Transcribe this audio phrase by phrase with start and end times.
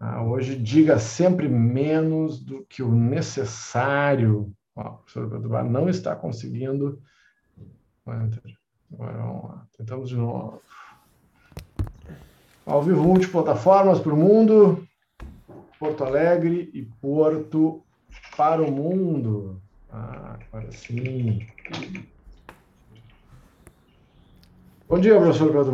[0.00, 4.52] Ah, hoje diga sempre menos do que o necessário.
[4.74, 7.00] Ó, o professor não está conseguindo.
[8.04, 8.28] Agora
[8.90, 9.66] vamos lá.
[9.76, 10.60] Tentamos de novo.
[12.66, 14.86] Ao vivo multiplataformas para o mundo.
[15.78, 17.84] Porto Alegre e Porto
[18.36, 19.60] para o mundo.
[19.90, 21.46] Ah, agora sim.
[24.92, 25.72] Bom dia, professor Pedro.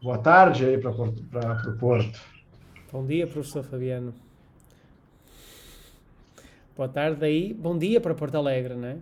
[0.00, 2.20] Boa tarde aí para o Porto.
[2.92, 4.14] Bom dia, professor Fabiano.
[6.76, 7.52] Boa tarde aí.
[7.52, 8.98] Bom dia para Porto Alegre, não é?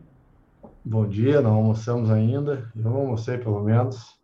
[0.82, 2.72] Bom dia, não almoçamos ainda.
[2.74, 4.18] Eu não almocei, pelo menos.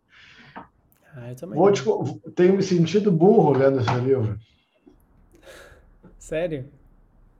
[1.15, 1.55] Ah, eu também.
[1.55, 1.83] Vou te,
[2.31, 4.39] tenho me sentido burro lendo esse livro.
[6.17, 6.65] Sério?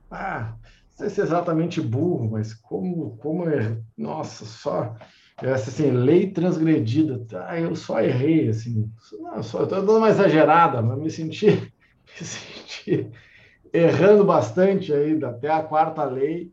[0.08, 3.76] Ah, não sei se é exatamente burro, mas como, como é.
[3.98, 4.94] Nossa, só.
[5.42, 7.26] Essa assim, lei transgredida.
[7.46, 8.88] Ah, eu só errei, assim.
[9.20, 13.10] Não, só, eu estou dando uma exagerada, mas me senti, me senti
[13.72, 16.52] errando bastante aí, até a quarta lei.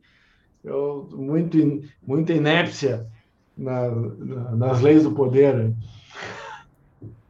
[0.64, 1.58] Eu, muito,
[2.02, 3.06] muita inépcia
[3.56, 5.74] na, na, nas leis do poder.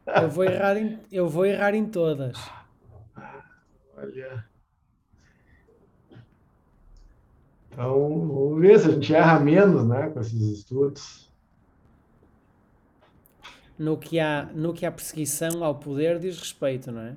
[0.06, 2.38] Eu vou errar em, eu vou errar em todas.
[3.96, 4.46] Olha.
[7.70, 11.29] Então, vamos ver se a gente erra menos né, com esses estudos
[13.80, 17.16] no que há, no que há perseguição ao poder diz respeito, não é?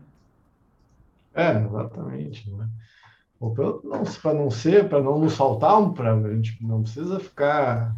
[1.36, 2.50] É, exatamente.
[2.50, 2.70] Né?
[4.22, 7.94] Para não ser, para não nos faltar um, para a gente não precisa ficar,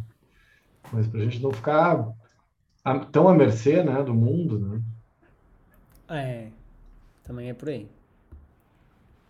[0.92, 2.12] mas para a gente não ficar
[3.12, 4.82] tão à mercê, né, do mundo, né?
[6.08, 6.48] É,
[7.22, 7.88] também é por aí.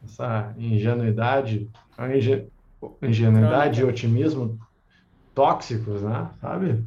[0.03, 2.07] Essa ingenuidade, a
[3.07, 4.59] ingenuidade e otimismo
[5.35, 6.31] tóxicos, né?
[6.41, 6.83] Sabe?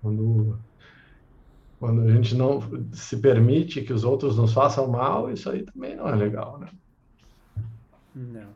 [0.00, 0.58] Quando
[1.80, 2.60] quando a gente não
[2.92, 6.68] se permite que os outros nos façam mal, isso aí também não é legal, né?
[8.14, 8.50] Não.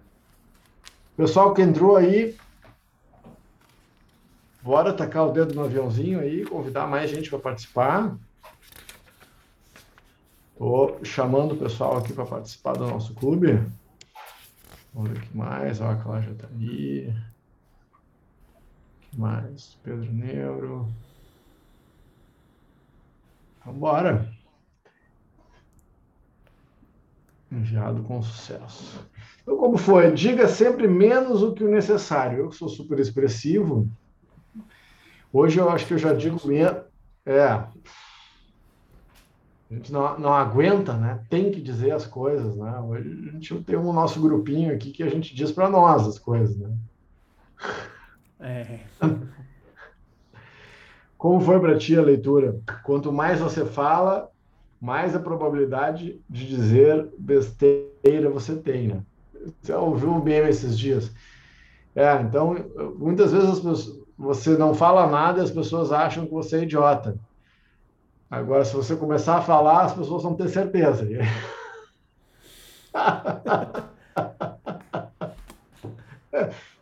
[1.17, 2.37] Pessoal que entrou aí,
[4.63, 8.15] bora tacar o dedo no aviãozinho aí, convidar mais gente para participar.
[10.53, 13.59] Estou chamando o pessoal aqui para participar do nosso clube.
[14.93, 15.81] Vamos ver o que mais.
[15.81, 17.09] Ó, a Cláudia está aí.
[17.09, 19.79] O que mais?
[19.83, 20.93] Pedro Neuro.
[23.65, 24.29] Vambora.
[27.51, 29.09] Enviado com sucesso.
[29.43, 30.13] Então, como foi?
[30.13, 32.39] Diga sempre menos o que o necessário.
[32.39, 33.89] Eu sou super expressivo,
[35.33, 36.77] hoje eu acho que eu já digo menos.
[37.25, 37.49] É.
[39.71, 41.25] A gente não, não aguenta, né?
[41.31, 42.79] Tem que dizer as coisas, né?
[42.81, 46.19] Hoje a gente tem um nosso grupinho aqui que a gente diz para nós as
[46.19, 46.77] coisas, né?
[48.41, 48.81] É.
[51.25, 52.61] Como foi para ti a leitura?
[52.83, 54.31] Quanto mais você fala,
[54.79, 59.01] mais a probabilidade de dizer besteira você tem, né?
[59.63, 61.11] Você ouviu um meme esses dias.
[61.97, 62.55] É, então,
[62.99, 67.19] muitas vezes pessoas, você não fala nada e as pessoas acham que você é idiota.
[68.31, 71.09] Agora, se você começar a falar, as pessoas vão ter certeza.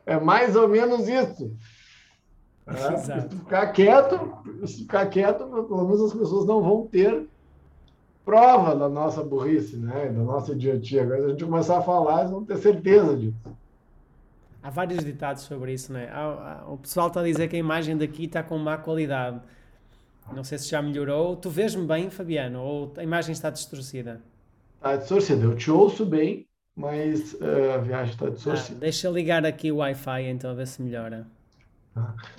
[0.04, 1.56] é mais ou menos isso.
[2.66, 7.26] É, se ficar quieto, se ficar quieto, pelo menos as pessoas não vão ter
[8.24, 10.06] prova da nossa burrice, né?
[10.06, 11.02] Da nossa idiotia.
[11.02, 13.36] Agora, se a gente começar a falar, eles vão ter certeza disso.
[14.62, 16.08] Há vários ditados sobre isso, né?
[16.68, 19.40] O pessoal está a dizer que a imagem daqui está com má qualidade.
[20.32, 21.34] Não sei se já melhorou.
[21.34, 22.62] Tu vês-me bem, Fabiano?
[22.62, 24.20] Ou a imagem está distorcida?
[24.76, 25.44] Está distorcida.
[25.44, 26.46] Eu te ouço bem,
[26.76, 28.76] mas uh, a viagem está distorcida.
[28.76, 31.26] Ah, deixa eu ligar aqui o Wi-Fi então, a ver se melhora.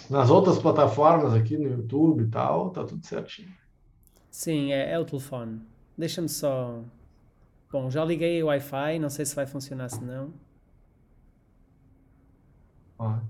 [0.10, 3.50] Nas outras plataformas aqui no YouTube e tal, tá tudo certinho.
[4.30, 5.62] Sim, é, é o telefone.
[5.98, 6.82] Deixa-me só.
[7.72, 10.34] Bom, já liguei o Wi-Fi, não sei se vai funcionar se não.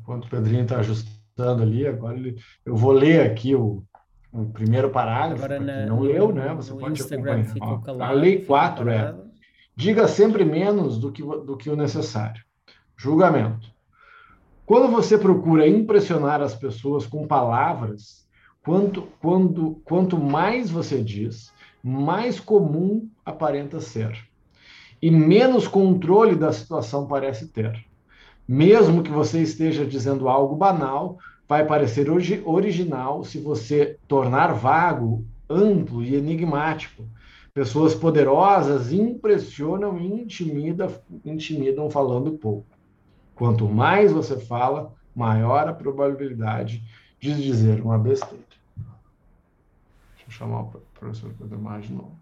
[0.02, 2.38] enquanto o Pedrinho está ajustando ali, agora ele...
[2.66, 3.84] eu vou ler aqui o,
[4.32, 5.44] o primeiro parágrafo.
[5.44, 6.54] Agora na, não leu, né?
[6.56, 7.82] Você pode Instagram acompanhar.
[7.82, 9.16] Calado, a lei 4 é:
[9.76, 12.44] diga sempre menos do que, do que o necessário.
[12.96, 13.73] Julgamento.
[14.66, 18.26] Quando você procura impressionar as pessoas com palavras,
[18.64, 21.52] quanto, quando, quanto mais você diz,
[21.84, 24.18] mais comum aparenta ser.
[25.02, 27.86] E menos controle da situação parece ter.
[28.48, 31.18] Mesmo que você esteja dizendo algo banal,
[31.48, 37.04] vai parecer original se você tornar vago, amplo e enigmático.
[37.54, 40.90] Pessoas poderosas impressionam e intimidam,
[41.26, 42.73] intimidam falando pouco.
[43.36, 46.84] Quanto mais você fala, maior a probabilidade
[47.20, 48.44] de dizer uma besteira.
[50.16, 52.18] Deixa eu chamar o professor Pedro mais de novo.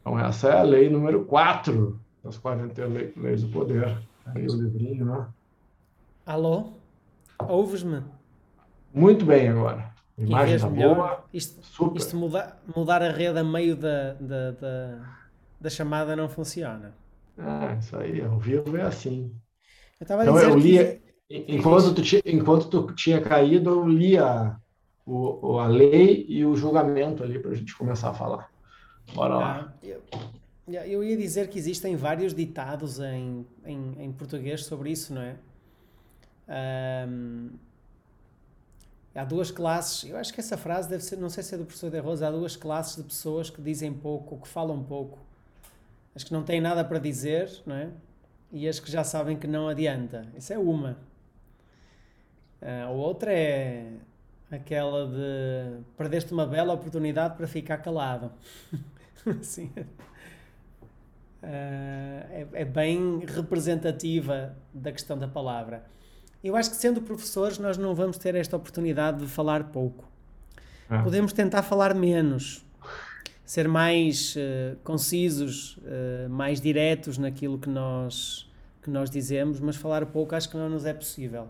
[0.00, 2.82] Então, essa é a lei número 4 das 40
[3.16, 3.98] leis do poder.
[4.26, 5.26] Aí o livrinho, né?
[6.26, 6.72] Alô?
[7.38, 8.02] Ouves-me?
[8.92, 9.92] Muito bem agora.
[10.16, 11.24] Imagem tá boa.
[11.32, 11.98] Isto, super.
[11.98, 14.98] isto muda, mudar a rede a meio da, da, da,
[15.60, 16.94] da chamada não funciona.
[17.38, 19.34] Ah, isso aí, ao vivo é assim.
[20.00, 21.44] Eu estava a então, eu lia, que...
[21.48, 24.56] enquanto, tu tinha, enquanto tu tinha caído, eu lia
[25.06, 28.50] o, a lei e o julgamento ali para a gente começar a falar.
[29.14, 29.74] Bora lá.
[29.74, 30.02] Ah, eu,
[30.66, 35.36] eu ia dizer que existem vários ditados em, em, em português sobre isso, não é?
[37.08, 37.50] Um,
[39.14, 41.64] há duas classes, eu acho que essa frase deve ser, não sei se é do
[41.64, 45.18] professor de Rosa, há duas classes de pessoas que dizem pouco, que falam pouco.
[46.14, 47.88] As que não têm nada para dizer, não é?
[48.52, 50.26] E as que já sabem que não adianta.
[50.36, 50.96] Isso é uma.
[52.62, 53.92] Uh, a outra é
[54.50, 58.30] aquela de perdeste uma bela oportunidade para ficar calado.
[59.42, 59.72] Sim.
[59.76, 59.84] Uh,
[61.42, 65.84] é, é, bem representativa da questão da palavra.
[66.42, 70.08] Eu acho que sendo professores nós não vamos ter esta oportunidade de falar pouco.
[70.88, 71.02] Ah.
[71.02, 72.64] Podemos tentar falar menos,
[73.44, 78.50] ser mais uh, concisos, uh, mais diretos naquilo que nós,
[78.82, 81.48] que nós dizemos, mas falar pouco acho que não nos é possível.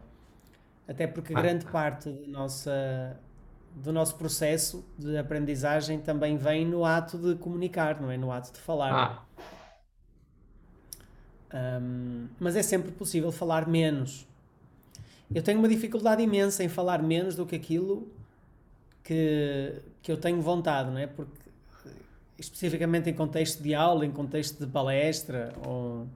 [0.89, 1.41] Até porque ah.
[1.41, 3.17] grande parte da nossa,
[3.75, 8.17] do nosso processo de aprendizagem também vem no ato de comunicar, não é?
[8.17, 8.93] No ato de falar.
[8.93, 9.25] Ah.
[11.81, 14.27] Um, mas é sempre possível falar menos.
[15.33, 18.09] Eu tenho uma dificuldade imensa em falar menos do que aquilo
[19.03, 21.07] que, que eu tenho vontade, não é?
[21.07, 21.44] Porque
[22.39, 26.07] especificamente em contexto de aula, em contexto de palestra, ou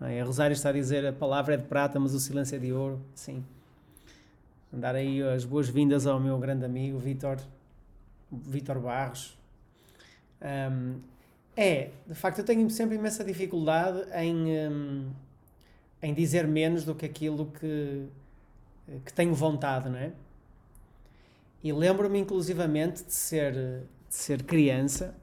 [0.00, 0.20] é?
[0.20, 2.72] a Rosário está a dizer a palavra é de prata, mas o silêncio é de
[2.72, 3.44] ouro, sim
[4.72, 7.38] dar aí as boas-vindas ao meu grande amigo Vitor,
[8.30, 9.36] Vitor Barros.
[10.42, 11.00] Um,
[11.56, 15.10] é, de facto, eu tenho sempre imensa dificuldade em, um,
[16.02, 18.06] em dizer menos do que aquilo que,
[19.04, 20.12] que tenho vontade, não é?
[21.64, 25.14] E lembro-me inclusivamente de ser, de ser criança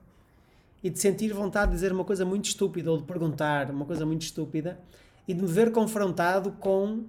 [0.84, 4.06] e de sentir vontade de dizer uma coisa muito estúpida ou de perguntar uma coisa
[4.06, 4.78] muito estúpida
[5.26, 7.06] e de me ver confrontado com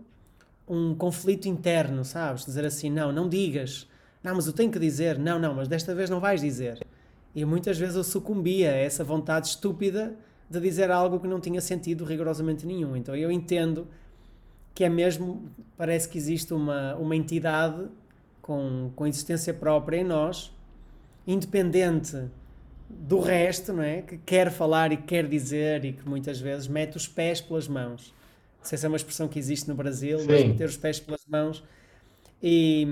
[0.68, 2.44] um conflito interno, sabes?
[2.44, 3.88] Dizer assim, não, não digas.
[4.22, 5.18] Não, mas eu tenho que dizer.
[5.18, 6.86] Não, não, mas desta vez não vais dizer.
[7.34, 10.14] E muitas vezes eu sucumbia a essa vontade estúpida
[10.48, 12.96] de dizer algo que não tinha sentido rigorosamente nenhum.
[12.96, 13.88] Então eu entendo
[14.72, 17.88] que é mesmo, parece que existe uma, uma entidade
[18.40, 20.52] com, com existência própria em nós,
[21.26, 22.28] independente
[22.88, 24.02] do resto, não é?
[24.02, 28.12] Que quer falar e quer dizer e que muitas vezes mete os pés pelas mãos
[28.64, 30.26] não sei se é uma expressão que existe no Brasil, Sim.
[30.26, 31.62] mas meter os pés pelas mãos
[32.42, 32.88] e,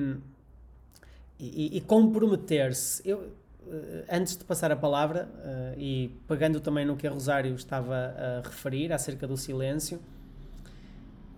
[1.41, 3.01] e, e comprometer-se.
[3.09, 3.33] Eu,
[3.71, 7.95] eh, antes de passar a palavra, uh, e pegando também no que a Rosário estava
[7.97, 9.99] a referir acerca do silêncio,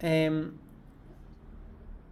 [0.00, 0.28] é,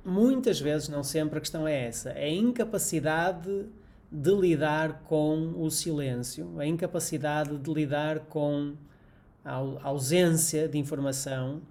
[0.04, 3.66] muitas vezes, não sempre, a questão é essa: é a incapacidade
[4.12, 8.74] de lidar com o silêncio, a incapacidade de lidar com
[9.44, 11.62] a ausência de informação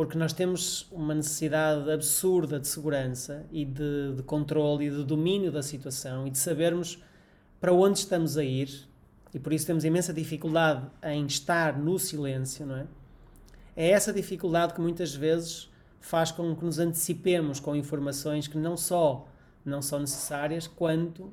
[0.00, 5.52] porque nós temos uma necessidade absurda de segurança e de, de controle e de domínio
[5.52, 7.02] da situação e de sabermos
[7.60, 8.88] para onde estamos a ir
[9.34, 12.86] e por isso temos imensa dificuldade em estar no silêncio, não é?
[13.76, 18.76] É essa dificuldade que muitas vezes faz com que nos antecipemos com informações que não
[18.76, 19.28] só
[19.62, 21.30] não são necessárias, quanto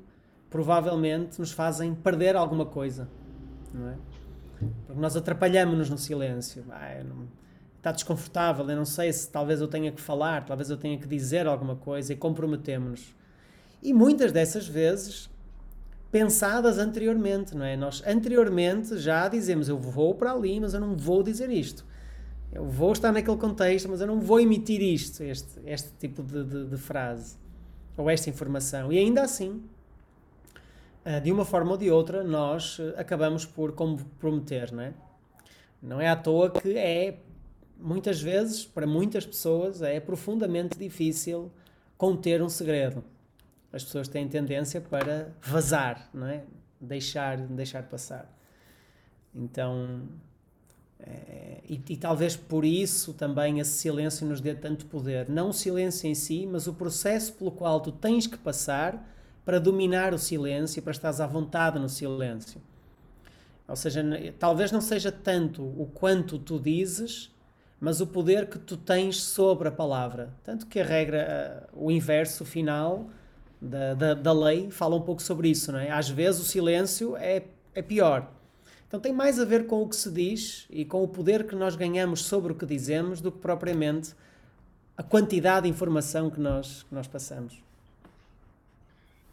[0.50, 3.08] provavelmente nos fazem perder alguma coisa,
[3.72, 3.96] não é?
[4.86, 6.64] Porque nós atrapalhamos-nos no silêncio.
[6.70, 7.28] Ah, não,
[7.76, 11.06] está desconfortável, eu não sei se talvez eu tenha que falar, talvez eu tenha que
[11.06, 13.14] dizer alguma coisa e comprometemos-nos.
[13.82, 15.30] E muitas dessas vezes
[16.10, 17.76] pensadas anteriormente, não é?
[17.76, 21.86] Nós anteriormente já dizemos eu vou para ali, mas eu não vou dizer isto.
[22.50, 26.44] Eu vou estar naquele contexto, mas eu não vou emitir isto, este, este tipo de,
[26.44, 27.36] de, de frase
[27.96, 28.90] ou esta informação.
[28.92, 29.62] E ainda assim,
[31.20, 34.92] de uma forma ou de outra, nós eh, acabamos por comprometer, não é?
[35.80, 37.18] Não é à toa que é
[37.78, 41.50] muitas vezes, para muitas pessoas, é profundamente difícil
[41.96, 43.02] conter um segredo.
[43.72, 46.44] As pessoas têm tendência para vazar, não é?
[46.80, 48.30] Deixar, deixar passar.
[49.34, 50.02] Então,
[51.00, 55.28] é, e, e, talvez por isso também esse silêncio nos dê tanto poder.
[55.28, 59.16] Não o silêncio em si, mas o processo pelo qual tu tens que passar
[59.48, 62.60] para dominar o silêncio, para estares à vontade no silêncio.
[63.66, 64.04] Ou seja,
[64.38, 67.34] talvez não seja tanto o quanto tu dizes,
[67.80, 70.34] mas o poder que tu tens sobre a palavra.
[70.44, 73.08] Tanto que a regra, o inverso final,
[73.58, 75.90] da, da, da, lei fala um pouco sobre isso, não é?
[75.90, 78.30] Às vezes o silêncio é, é pior.
[78.86, 81.56] Então tem mais a ver com o que se diz e com o poder que
[81.56, 84.14] nós ganhamos sobre o que dizemos do que propriamente
[84.94, 87.66] a quantidade de informação que nós, que nós passamos.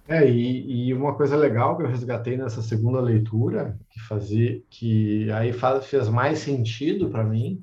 [0.07, 5.31] É, e, e, uma coisa legal que eu resgatei nessa segunda leitura, que fazia, que
[5.31, 7.59] aí faz, fez mais sentido para mim,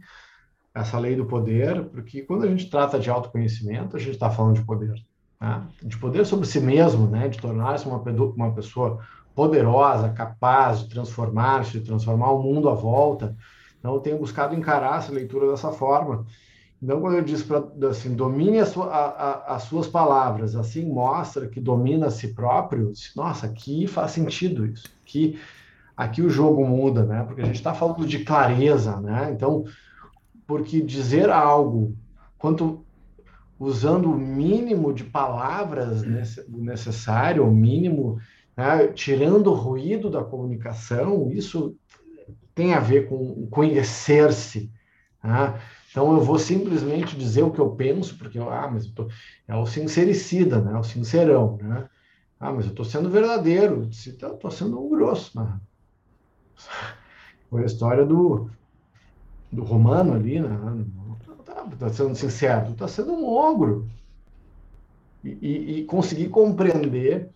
[0.74, 4.56] essa lei do poder, porque quando a gente trata de autoconhecimento, a gente está falando
[4.56, 4.94] de poder.
[5.40, 5.68] Né?
[5.82, 7.28] De poder sobre si mesmo, né?
[7.28, 9.00] de tornar-se uma, uma pessoa
[9.34, 13.36] poderosa, capaz de transformar-se, de transformar o mundo à volta.
[13.78, 16.26] Então, eu tenho buscado encarar essa leitura dessa forma.
[16.82, 20.84] Então, quando eu disse para assim, domine a sua, a, a, as suas palavras, assim
[20.84, 24.88] mostra que domina a si próprio, disse, nossa, aqui faz sentido isso.
[25.04, 25.38] Aqui,
[25.96, 27.22] aqui o jogo muda, né?
[27.22, 29.30] Porque a gente está falando de clareza, né?
[29.32, 29.64] Então,
[30.44, 31.96] porque dizer algo,
[32.36, 32.84] quanto
[33.60, 36.02] usando o mínimo de palavras
[36.48, 38.18] necessário, o mínimo,
[38.56, 38.88] né?
[38.88, 41.76] tirando o ruído da comunicação, isso
[42.52, 44.68] tem a ver com conhecer-se.
[45.22, 45.54] Né?
[45.92, 49.08] Então eu vou simplesmente dizer o que eu penso, porque ah, mas eu tô,
[49.46, 50.76] é o sincericida, né?
[50.78, 51.86] O sincerão, né?
[52.40, 53.88] Ah, mas eu estou sendo verdadeiro.
[54.06, 55.60] Então, eu estou sendo um grosso, né?
[57.50, 58.50] Foi a história do,
[59.52, 60.58] do romano ali, né?
[61.44, 63.86] Está tá sendo sincero, está sendo um ogro.
[65.22, 67.28] E, e, e, conseguir compreender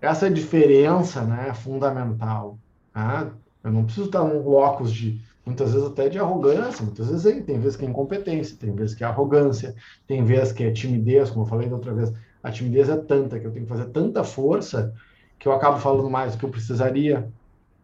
[0.00, 2.58] essa diferença né, fundamental.
[2.94, 3.32] Né?
[3.64, 7.40] Eu não preciso estar num locus de muitas vezes até de arrogância, muitas vezes é,
[7.40, 9.74] tem vezes que é incompetência, tem vezes que é arrogância,
[10.06, 13.38] tem vezes que é timidez, como eu falei da outra vez, a timidez é tanta
[13.38, 14.94] que eu tenho que fazer tanta força
[15.38, 17.32] que eu acabo falando mais do que eu precisaria,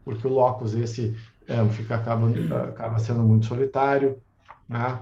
[0.04, 1.16] porque o locus esse
[1.48, 2.28] é, fica acaba,
[2.68, 4.20] acaba sendo muito solitário,
[4.68, 5.00] né?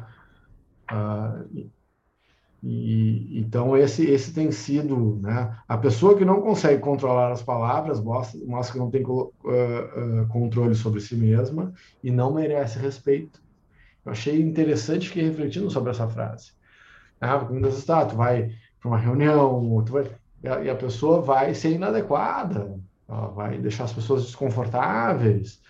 [0.89, 1.43] Ah,
[2.67, 5.55] e, então, esse, esse tem sido, né?
[5.69, 10.27] A pessoa que não consegue controlar as palavras mostra, mostra que não tem uh, uh,
[10.29, 13.43] controle sobre si mesma e não merece respeito.
[14.03, 16.53] Eu achei interessante que refletindo sobre essa frase.
[17.21, 20.11] Ah, porque tá, tu vai para uma reunião, tu vai,
[20.43, 25.61] e a, e a pessoa vai ser inadequada, ela vai deixar as pessoas desconfortáveis.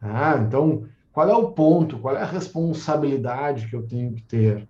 [0.00, 4.68] Ah, então, qual é o ponto, qual é a responsabilidade que eu tenho que ter?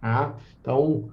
[0.00, 0.34] Tá?
[0.60, 1.10] Então,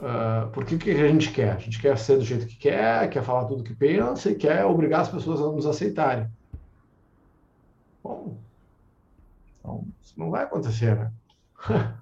[0.00, 1.52] uh, por que, que a gente quer?
[1.52, 4.64] A gente quer ser do jeito que quer, quer falar tudo que pensa e quer
[4.64, 6.28] obrigar as pessoas a nos aceitarem.
[8.02, 8.36] Bom,
[9.60, 11.12] então, isso não vai acontecer, né?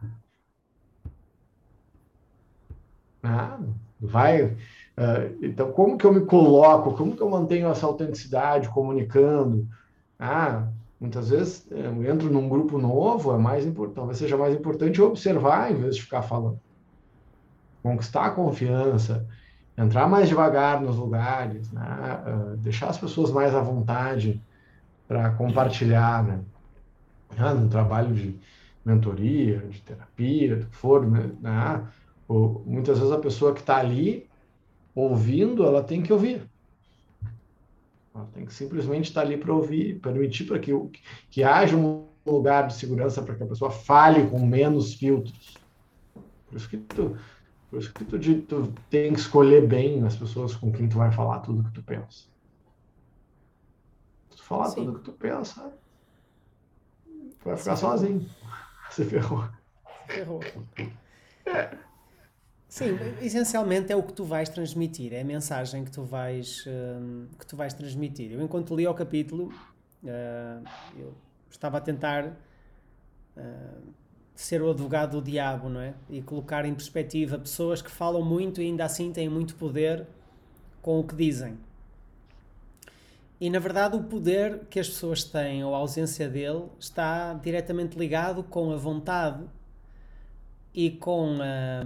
[3.22, 3.58] ah,
[4.00, 4.44] vai.
[4.44, 4.56] Uh,
[5.40, 6.94] então, como que eu me coloco?
[6.94, 9.68] Como que eu mantenho essa autenticidade comunicando?
[10.18, 10.68] Ah,
[11.04, 15.02] Muitas vezes é, eu entro num grupo novo, é mais importante, talvez seja mais importante
[15.02, 16.58] observar em vez de ficar falando.
[17.82, 19.28] Conquistar a confiança,
[19.76, 21.82] entrar mais devagar nos lugares, né?
[22.26, 24.42] uh, deixar as pessoas mais à vontade
[25.06, 26.40] para compartilhar, né?
[27.36, 28.40] Ah, trabalho de
[28.82, 31.30] mentoria, de terapia, do que for, né?
[31.44, 31.82] Ah,
[32.64, 34.26] muitas vezes a pessoa que está ali
[34.94, 36.48] ouvindo, ela tem que ouvir.
[38.14, 40.72] Ela tem que simplesmente estar ali para ouvir, permitir para que,
[41.30, 45.58] que haja um lugar de segurança para que a pessoa fale com menos filtros.
[46.46, 47.16] Por isso que tu,
[47.68, 51.10] por isso que tu, tu tem que escolher bem as pessoas com quem tu vai
[51.10, 52.28] falar tudo que tu pensa.
[54.30, 54.84] Se tu falar Sim.
[54.84, 55.72] tudo que tu pensa,
[57.04, 58.24] tu vai ficar sozinho.
[58.90, 59.48] Você ferrou.
[60.06, 60.40] Ferrou.
[61.46, 61.76] É.
[62.74, 67.28] Sim, essencialmente é o que tu vais transmitir, é a mensagem que tu vais, uh,
[67.38, 68.32] que tu vais transmitir.
[68.32, 69.54] Eu, enquanto li o capítulo,
[70.02, 71.14] uh, eu
[71.48, 73.92] estava a tentar uh,
[74.34, 75.94] ser o advogado do diabo, não é?
[76.10, 80.04] E colocar em perspectiva pessoas que falam muito e ainda assim têm muito poder
[80.82, 81.56] com o que dizem.
[83.40, 87.96] E na verdade, o poder que as pessoas têm ou a ausência dele está diretamente
[87.96, 89.44] ligado com a vontade
[90.74, 91.84] e com a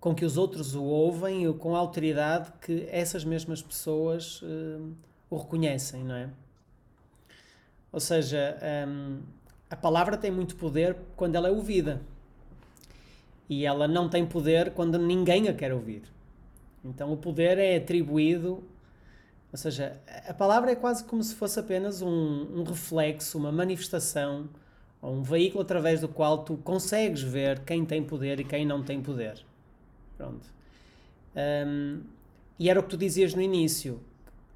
[0.00, 4.90] com que os outros o ouvem e com a autoridade que essas mesmas pessoas uh,
[5.28, 6.30] o reconhecem, não é?
[7.92, 8.56] Ou seja,
[8.88, 9.18] um,
[9.68, 12.00] a palavra tem muito poder quando ela é ouvida.
[13.48, 16.02] E ela não tem poder quando ninguém a quer ouvir.
[16.84, 18.64] Então o poder é atribuído.
[19.52, 24.48] Ou seja, a palavra é quase como se fosse apenas um, um reflexo, uma manifestação,
[25.02, 28.82] ou um veículo através do qual tu consegues ver quem tem poder e quem não
[28.82, 29.44] tem poder.
[30.20, 30.46] Pronto.
[31.34, 32.02] Um,
[32.58, 34.02] e era o que tu dizias no início.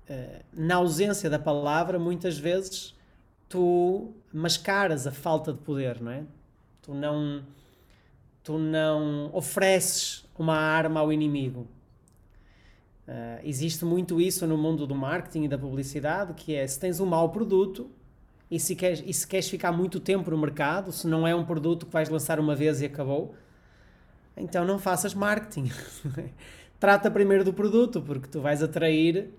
[0.06, 2.94] Uh, na ausência da palavra, muitas vezes
[3.48, 6.24] tu mascaras a falta de poder, não é?
[6.82, 7.42] Tu não,
[8.42, 11.66] tu não ofereces uma arma ao inimigo.
[13.08, 17.00] Uh, existe muito isso no mundo do marketing e da publicidade, que é se tens
[17.00, 17.90] um mau produto
[18.50, 21.44] e se, queres, e se queres ficar muito tempo no mercado, se não é um
[21.46, 23.34] produto que vais lançar uma vez e acabou,
[24.36, 25.70] então não faças marketing.
[26.78, 29.30] Trata primeiro do produto, porque tu vais atrair,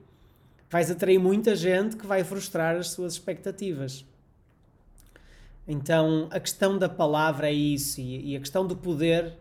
[0.69, 4.05] vais atrair muita gente que vai frustrar as suas expectativas.
[5.67, 9.33] Então a questão da palavra é isso, e, e a questão do poder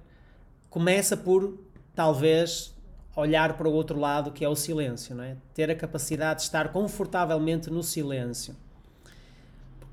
[0.69, 1.59] começa por
[1.95, 2.75] talvez
[3.17, 5.37] olhar para o outro lado que é o silêncio, não é?
[5.55, 8.57] Ter a capacidade de estar confortavelmente no silêncio.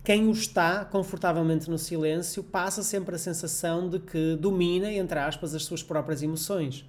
[0.04, 5.54] Quem o está confortavelmente no silêncio passa sempre a sensação de que domina, entre aspas,
[5.54, 6.86] as suas próprias emoções.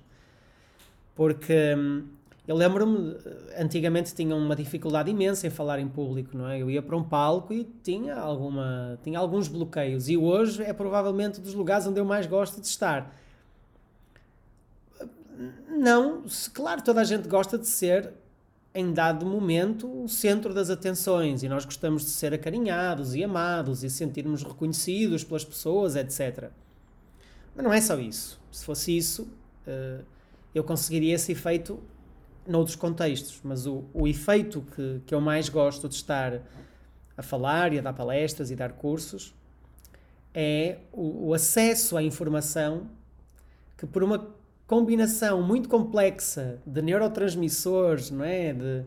[1.15, 2.07] Porque hum,
[2.49, 3.17] eu lembro-me,
[3.59, 6.61] antigamente tinha uma dificuldade imensa em falar em público, não é?
[6.61, 10.09] Eu ia para um palco e tinha, alguma, tinha alguns bloqueios.
[10.09, 13.13] E hoje é provavelmente dos lugares onde eu mais gosto de estar
[15.69, 18.13] não, claro, toda a gente gosta de ser,
[18.75, 23.85] em dado momento, o centro das atenções e nós gostamos de ser acarinhados e amados
[23.85, 26.51] e sentirmos reconhecidos pelas pessoas, etc.
[27.55, 28.41] Mas não é só isso.
[28.51, 29.23] Se fosse isso,
[29.67, 30.03] uh,
[30.55, 31.83] eu conseguiria esse efeito
[32.47, 33.41] noutros contextos.
[33.45, 36.41] Mas o, o efeito que, que eu mais gosto de estar
[37.17, 39.35] a falar e a dar palestras e dar cursos
[40.35, 42.89] é o, o acesso à informação
[43.77, 44.35] que, por uma
[44.73, 48.55] combinação muito complexa de neurotransmissores, não é?
[48.55, 48.85] De,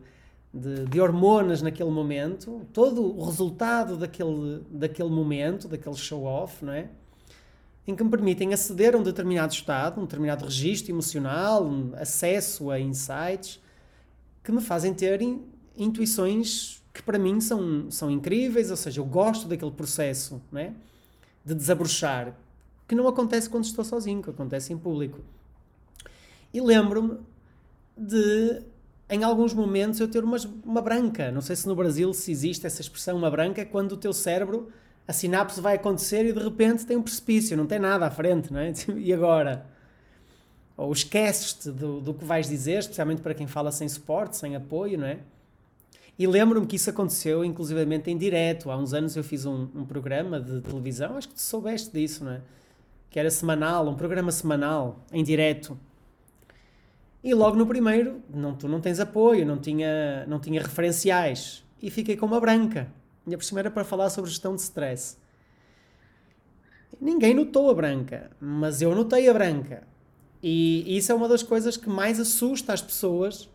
[0.52, 6.90] de, de, hormonas naquele momento, todo o resultado daquele, daquele momento, daquele show-off, não é?
[7.88, 12.72] Em que me permitem aceder a um determinado estado, um determinado registro emocional, um acesso
[12.72, 13.62] a insights,
[14.44, 15.44] que me fazem ter in,
[15.78, 20.74] intuições que para mim são, são incríveis, ou seja, eu gosto daquele processo, não é?
[21.46, 22.36] De desabrochar,
[22.88, 25.20] que não acontece quando estou sozinho, que acontece em público.
[26.56, 27.18] E lembro-me
[27.98, 28.62] de,
[29.10, 31.30] em alguns momentos, eu ter uma, uma branca.
[31.30, 34.14] Não sei se no Brasil se existe essa expressão, uma branca, é quando o teu
[34.14, 34.70] cérebro,
[35.06, 38.54] a sinapse vai acontecer e de repente tem um precipício, não tem nada à frente,
[38.54, 38.72] não é?
[38.96, 39.66] E agora?
[40.78, 44.98] Ou esqueces-te do, do que vais dizer, especialmente para quem fala sem suporte, sem apoio,
[44.98, 45.20] não é?
[46.18, 48.72] E lembro-me que isso aconteceu, inclusivamente em direto.
[48.72, 52.24] Há uns anos eu fiz um, um programa de televisão, acho que tu soubeste disso,
[52.24, 52.42] não é?
[53.12, 55.78] Que era semanal, um programa semanal, em direto.
[57.26, 61.66] E logo no primeiro, não, tu não tens apoio, não tinha, não tinha referenciais.
[61.82, 62.88] E fiquei com uma branca.
[63.26, 65.18] E a próxima era para falar sobre gestão de stress.
[67.02, 69.88] Ninguém notou a branca, mas eu notei a branca.
[70.42, 73.50] E isso é uma das coisas que mais assusta as pessoas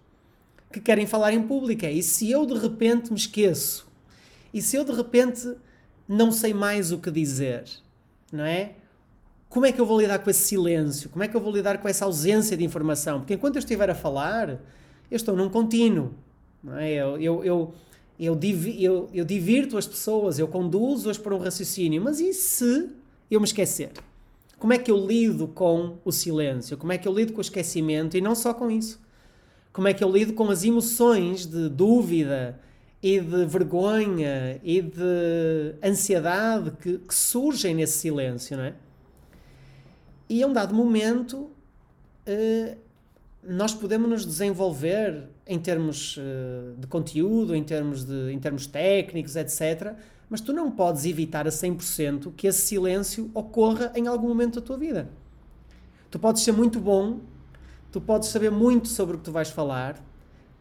[0.72, 1.86] que querem falar em público.
[1.86, 3.86] É, e se eu de repente me esqueço?
[4.52, 5.48] E se eu de repente
[6.08, 7.62] não sei mais o que dizer?
[8.32, 8.72] Não é?
[9.50, 11.10] Como é que eu vou lidar com esse silêncio?
[11.10, 13.18] Como é que eu vou lidar com essa ausência de informação?
[13.18, 14.48] Porque enquanto eu estiver a falar,
[15.10, 16.14] eu estou num contínuo.
[16.78, 16.94] É?
[16.94, 17.74] eu, eu, eu,
[18.16, 18.40] eu,
[18.78, 22.00] eu, eu divirto as pessoas, eu conduzo-as para um raciocínio.
[22.00, 22.90] Mas e se
[23.28, 23.90] eu me esquecer?
[24.56, 26.76] Como é que eu lido com o silêncio?
[26.76, 28.16] Como é que eu lido com o esquecimento?
[28.16, 29.00] E não só com isso.
[29.72, 32.56] Como é que eu lido com as emoções de dúvida
[33.02, 38.74] e de vergonha e de ansiedade que, que surgem nesse silêncio, não é?
[40.30, 42.78] E a um dado momento, uh,
[43.42, 49.34] nós podemos nos desenvolver em termos uh, de conteúdo, em termos, de, em termos técnicos,
[49.34, 49.92] etc.
[50.28, 54.64] Mas tu não podes evitar a 100% que esse silêncio ocorra em algum momento da
[54.64, 55.10] tua vida.
[56.12, 57.18] Tu podes ser muito bom,
[57.90, 60.00] tu podes saber muito sobre o que tu vais falar,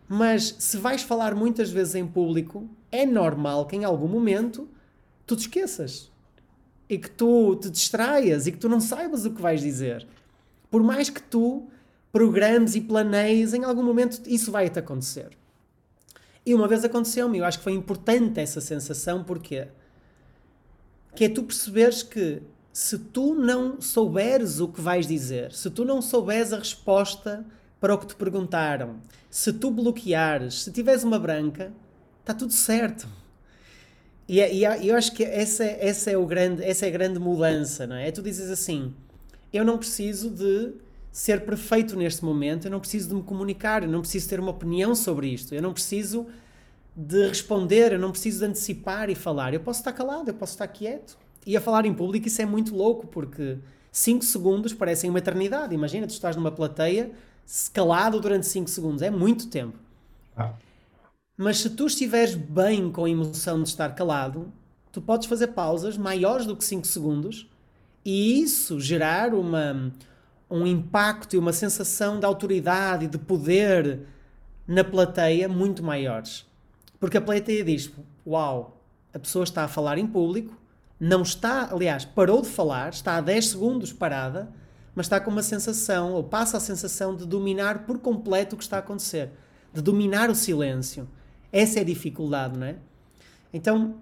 [0.07, 4.67] mas se vais falar muitas vezes em público, é normal que em algum momento
[5.27, 6.09] tu te esqueças
[6.89, 10.07] e que tu te distraias e que tu não saibas o que vais dizer.
[10.71, 11.67] Por mais que tu
[12.11, 15.29] programes e planeies, em algum momento isso vai-te acontecer.
[16.43, 19.67] E uma vez aconteceu-me, eu acho que foi importante essa sensação, porque
[21.15, 22.41] que é tu perceberes que
[22.73, 27.45] se tu não souberes o que vais dizer, se tu não souberes a resposta
[27.79, 28.97] para o que te perguntaram,
[29.29, 31.71] se tu bloqueares, se tiveres uma branca,
[32.21, 33.07] está tudo certo
[34.29, 36.91] e, é, e, é, eu acho que essa, essa, é o grande, essa é a
[36.91, 38.11] grande mudança, não é?
[38.11, 38.93] Tu dizes assim:
[39.51, 40.73] eu não preciso de
[41.11, 44.51] ser perfeito neste momento, eu não preciso de me comunicar, eu não preciso ter uma
[44.51, 46.27] opinião sobre isto, eu não preciso
[46.95, 49.51] de responder, eu não preciso de antecipar e falar.
[49.55, 51.17] Eu posso estar calado, eu posso estar quieto.
[51.43, 53.57] E a falar em público isso é muito louco, porque
[53.91, 55.73] 5 segundos parecem uma eternidade.
[55.73, 57.09] Imagina, tu estás numa plateia
[57.73, 59.75] calado durante 5 segundos, é muito tempo.
[60.37, 60.53] Ah.
[61.41, 64.51] Mas se tu estiveres bem com a emoção de estar calado,
[64.91, 67.49] tu podes fazer pausas maiores do que 5 segundos
[68.03, 69.89] e isso gerar uma,
[70.51, 74.01] um impacto e uma sensação de autoridade e de poder
[74.67, 76.45] na plateia muito maiores.
[76.99, 77.89] Porque a plateia diz:
[78.27, 78.77] Uau,
[79.13, 80.53] a pessoa está a falar em público,
[80.99, 84.51] não está, aliás, parou de falar, está a 10 segundos parada,
[84.93, 88.63] mas está com uma sensação, ou passa a sensação de dominar por completo o que
[88.65, 89.29] está a acontecer,
[89.73, 91.07] de dominar o silêncio.
[91.51, 92.75] Essa é a dificuldade, não é?
[93.53, 93.95] Então,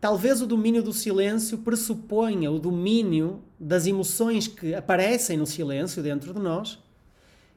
[0.00, 6.32] talvez o domínio do silêncio pressuponha o domínio das emoções que aparecem no silêncio dentro
[6.32, 6.78] de nós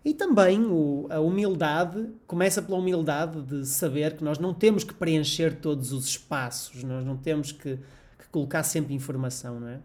[0.05, 4.93] e também o, a humildade, começa pela humildade de saber que nós não temos que
[4.93, 7.77] preencher todos os espaços, nós não temos que,
[8.19, 9.79] que colocar sempre informação, não é?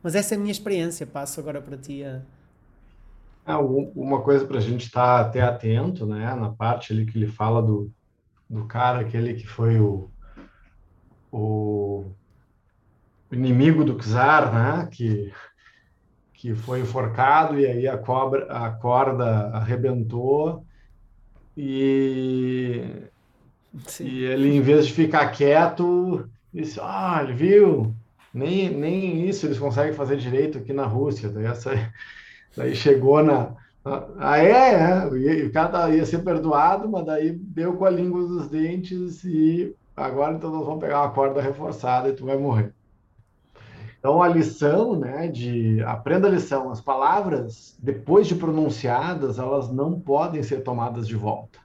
[0.00, 2.20] Mas essa é a minha experiência, passo agora para ti a...
[3.46, 7.26] Ah, uma coisa para a gente estar até atento, né, na parte ali que ele
[7.26, 7.90] fala do,
[8.48, 10.10] do cara, aquele que foi o,
[11.32, 12.04] o
[13.30, 15.32] inimigo do czar, né, que
[16.44, 20.62] que foi enforcado e aí a, cobra, a corda arrebentou.
[21.56, 22.82] E,
[23.98, 27.96] e ele, em vez de ficar quieto, disse, ah, ele viu,
[28.34, 31.30] nem, nem isso eles conseguem fazer direito aqui na Rússia.
[31.30, 31.70] Daí, essa,
[32.54, 33.56] daí chegou na...
[33.84, 38.48] Ah, é, é, o cara ia ser perdoado, mas daí deu com a língua dos
[38.48, 42.72] dentes e agora então nós vamos pegar uma corda reforçada e tu vai morrer.
[43.98, 49.98] Então, a lição, né, de aprenda a lição, as palavras, depois de pronunciadas, elas não
[49.98, 51.58] podem ser tomadas de volta.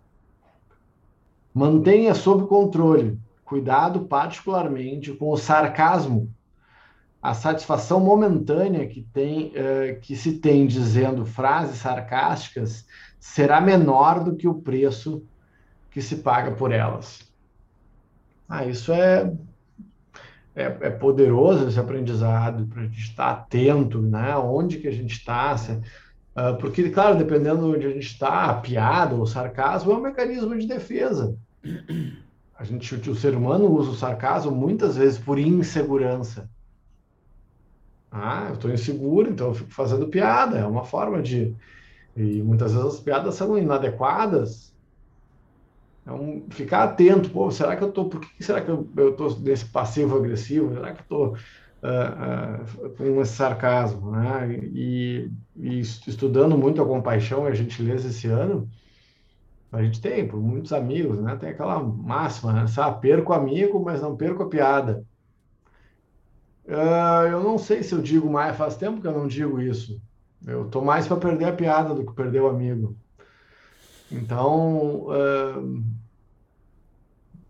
[1.53, 6.33] Mantenha sob controle, cuidado particularmente com o sarcasmo,
[7.21, 12.85] a satisfação momentânea que, tem, uh, que se tem dizendo frases sarcásticas
[13.19, 15.23] será menor do que o preço
[15.91, 17.19] que se paga por elas.
[18.47, 19.31] Ah, isso é
[20.59, 24.35] é, é poderoso esse aprendizado para a gente estar atento, né?
[24.35, 28.53] Onde que a gente está, uh, porque, claro, dependendo de onde a gente está, a
[28.55, 31.37] piada ou sarcasmo é um mecanismo de defesa.
[32.57, 36.49] A gente, o ser humano usa o sarcasmo muitas vezes por insegurança.
[38.11, 40.57] Ah, eu estou inseguro, então eu fico fazendo piada.
[40.57, 41.55] É uma forma de.
[42.15, 44.69] E muitas vezes as piadas são inadequadas
[46.09, 49.15] é um, ficar atento, pô, será que eu tô, por que será que eu, eu
[49.15, 50.73] tô nesse passivo agressivo?
[50.73, 54.51] Será que eu tô uh, uh, com esse sarcasmo, né?
[54.73, 58.67] E, e, estudando muito a compaixão e a gentileza esse ano,
[59.71, 61.35] a gente tem, por muitos amigos, né?
[61.35, 62.65] Tem aquela máxima, né?
[62.65, 65.05] Sabe, perco amigo, mas não perco a piada.
[66.69, 69.99] Uh, eu não sei se eu digo mais, faz tempo que eu não digo isso.
[70.45, 72.95] Eu tô mais para perder a piada do que perder o amigo.
[74.11, 75.83] Então, uh,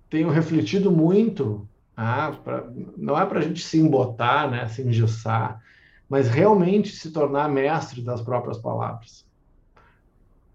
[0.09, 5.61] tenho refletido muito, ah, pra, não é para a gente se embotar, né, se engessar,
[6.07, 9.27] mas realmente se tornar mestre das próprias palavras.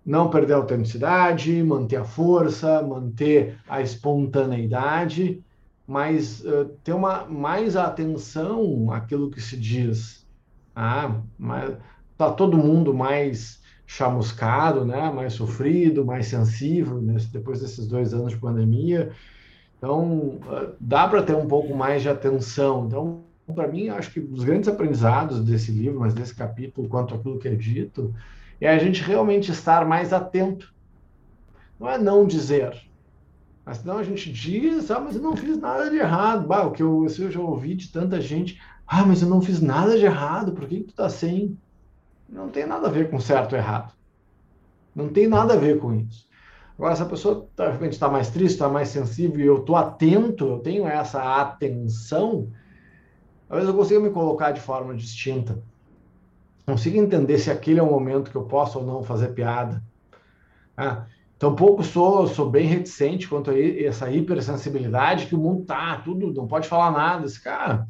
[0.04, 5.42] Não perder a autenticidade, manter a força, manter a espontaneidade,
[5.86, 10.26] mas uh, ter uma mais atenção àquilo que se diz.
[10.74, 11.76] Ah, mas
[12.16, 15.10] tá todo mundo mais chamuscado, né?
[15.10, 19.12] mais sofrido, mais sensível, nesse, depois desses dois anos de pandemia.
[19.76, 22.86] Então, ah, dá para ter um pouco mais de atenção.
[22.86, 27.38] Então, para mim, acho que os grandes aprendizados desse livro, mas desse capítulo, quanto àquilo
[27.38, 28.14] que é dito,
[28.58, 30.72] é a gente realmente estar mais atento.
[31.78, 32.74] Não é não dizer,
[33.64, 36.46] mas senão a gente diz, ah, mas eu não fiz nada de errado.
[36.46, 39.60] Bah, o que eu, eu já ouvi de tanta gente, ah, mas eu não fiz
[39.60, 41.56] nada de errado, por que, que tu está sem?
[42.28, 43.92] Não tem nada a ver com certo ou errado.
[44.94, 46.28] Não tem nada a ver com isso.
[46.76, 49.76] Agora, se a pessoa tá, repente está mais triste, está mais sensível e eu estou
[49.76, 52.50] atento, eu tenho essa atenção,
[53.48, 55.62] talvez eu consiga me colocar de forma distinta.
[56.66, 59.82] Consiga entender se aquele é o momento que eu posso ou não fazer piada.
[60.76, 61.06] Ah,
[61.38, 66.46] tampouco sou, sou bem reticente quanto a essa hipersensibilidade que o mundo tá, tudo, não
[66.46, 67.26] pode falar nada.
[67.26, 67.86] Esse cara,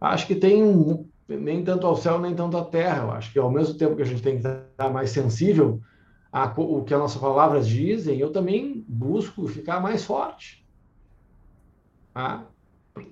[0.00, 3.04] acho que tem um, nem tanto ao céu, nem tanto à terra.
[3.04, 5.80] Eu acho que ao mesmo tempo que a gente tem que estar mais sensível
[6.32, 10.66] a, o que as nossas palavras dizem, eu também busco ficar mais forte.
[12.14, 12.46] Tá?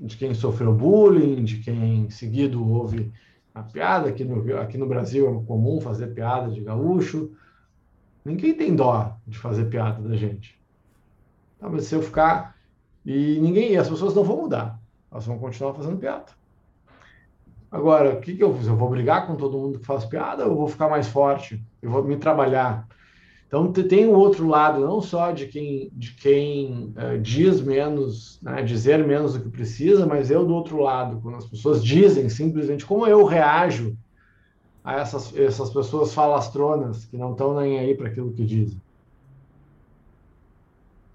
[0.00, 3.12] De quem sofreu bullying, de quem seguido houve
[3.54, 7.32] a piada, aqui no, aqui no Brasil é comum fazer piada de gaúcho.
[8.24, 10.58] Ninguém tem dó de fazer piada da gente.
[11.58, 11.68] Tá?
[11.68, 12.56] Mas se eu ficar.
[13.04, 14.78] E ninguém, as pessoas não vão mudar.
[15.10, 16.26] Elas vão continuar fazendo piada.
[17.70, 18.66] Agora, o que, que eu fiz?
[18.66, 21.62] Eu vou brigar com todo mundo que faz piada ou eu vou ficar mais forte?
[21.80, 22.86] Eu vou me trabalhar.
[23.46, 28.62] Então, tem o outro lado, não só de quem, de quem uh, diz menos, né,
[28.62, 32.86] dizer menos do que precisa, mas eu do outro lado, quando as pessoas dizem simplesmente
[32.86, 33.96] como eu reajo
[34.84, 38.80] a essas, essas pessoas falastronas que não estão nem aí para aquilo que dizem.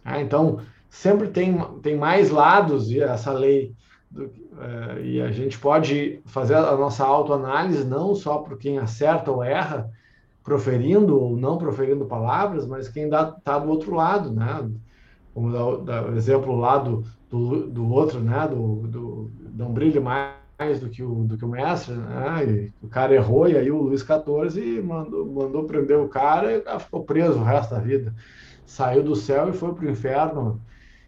[0.03, 3.73] Ah, então, sempre tem, tem mais lados e essa lei
[4.09, 9.31] do, é, e a gente pode fazer a nossa autoanálise não só por quem acerta
[9.31, 9.91] ou erra,
[10.43, 14.69] proferindo ou não proferindo palavras, mas quem está do outro lado, né?
[15.33, 18.47] Como o exemplo lá do, do, do, outro, né?
[18.47, 20.34] Do, do, não brilhe mais
[20.79, 22.71] do que o, do que o mestre, né?
[22.81, 26.63] O cara errou e aí o Luiz XIV mandou, mandou prender o cara e o
[26.63, 28.13] cara ficou preso o resto da vida.
[28.65, 30.61] Saiu do céu e foi para o inferno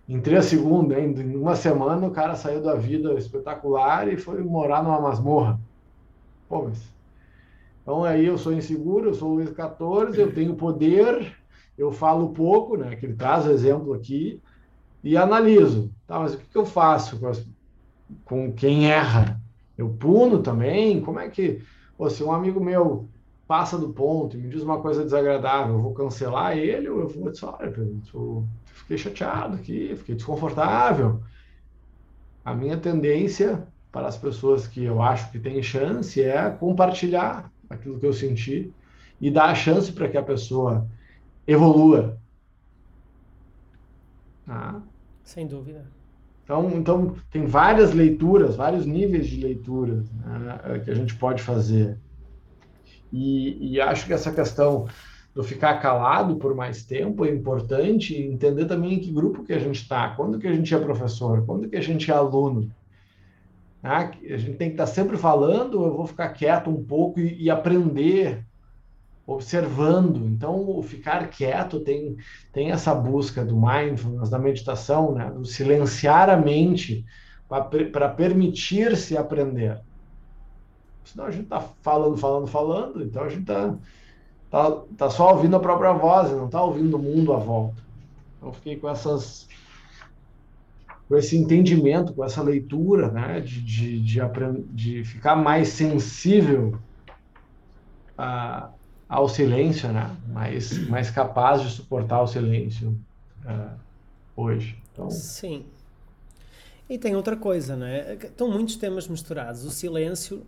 [0.08, 1.14] em três segundos, hein?
[1.18, 5.60] em uma semana, o cara saiu da vida espetacular e foi morar numa masmorra.
[6.48, 6.94] Pô, mas...
[7.82, 11.34] Então aí eu sou inseguro, eu sou Luiz XIV, eu tenho poder,
[11.78, 12.96] eu falo pouco, né?
[12.98, 14.42] Que ele traz o exemplo aqui,
[15.04, 15.92] e analiso.
[16.06, 17.46] Tá, mas o que, que eu faço com, as...
[18.26, 19.40] com quem erra?
[19.78, 21.02] Eu puno também?
[21.02, 21.62] Como é que.
[21.98, 23.10] Pô, se um amigo meu
[23.48, 27.08] passa do ponto e me diz uma coisa desagradável, eu vou cancelar ele ou eu
[27.08, 27.74] vou dizer, olha,
[28.14, 31.22] eu fiquei chateado aqui, fiquei desconfortável.
[32.44, 38.00] A minha tendência para as pessoas que eu acho que têm chance é compartilhar aquilo
[38.00, 38.72] que eu senti
[39.20, 40.88] e dar a chance para que a pessoa
[41.48, 42.20] evolua.
[44.48, 44.82] Ah.
[45.24, 45.97] Sem dúvida.
[46.48, 52.00] Então, então, tem várias leituras, vários níveis de leituras né, que a gente pode fazer.
[53.12, 54.88] E, e acho que essa questão
[55.36, 59.60] do ficar calado por mais tempo é importante entender também em que grupo que a
[59.60, 62.72] gente está, quando que a gente é professor, quando que a gente é aluno.
[63.84, 67.20] Ah, a gente tem que estar tá sempre falando, eu vou ficar quieto um pouco
[67.20, 68.46] e, e aprender,
[69.28, 70.26] observando.
[70.26, 72.16] Então, o ficar quieto tem,
[72.54, 75.30] tem essa busca do mindfulness, da meditação, né?
[75.30, 77.06] do silenciar a mente
[77.50, 79.82] para permitir-se aprender.
[81.04, 83.76] Senão a gente está falando, falando, falando, então a gente está
[84.50, 87.82] tá, tá só ouvindo a própria voz, não está ouvindo o mundo à volta.
[88.38, 89.48] Então fiquei com essas
[91.08, 94.20] com esse entendimento, com essa leitura, né, de, de, de,
[94.74, 96.78] de ficar mais sensível
[98.18, 98.70] a,
[99.08, 102.98] ao silêncio, né, mais, mais capaz de suportar o silêncio
[103.46, 103.78] uh,
[104.36, 104.78] hoje.
[104.92, 105.10] Então...
[105.10, 105.66] Sim.
[106.90, 108.14] E tem outra coisa, não é?
[108.14, 109.66] Estão muitos temas misturados.
[109.66, 110.46] O silêncio,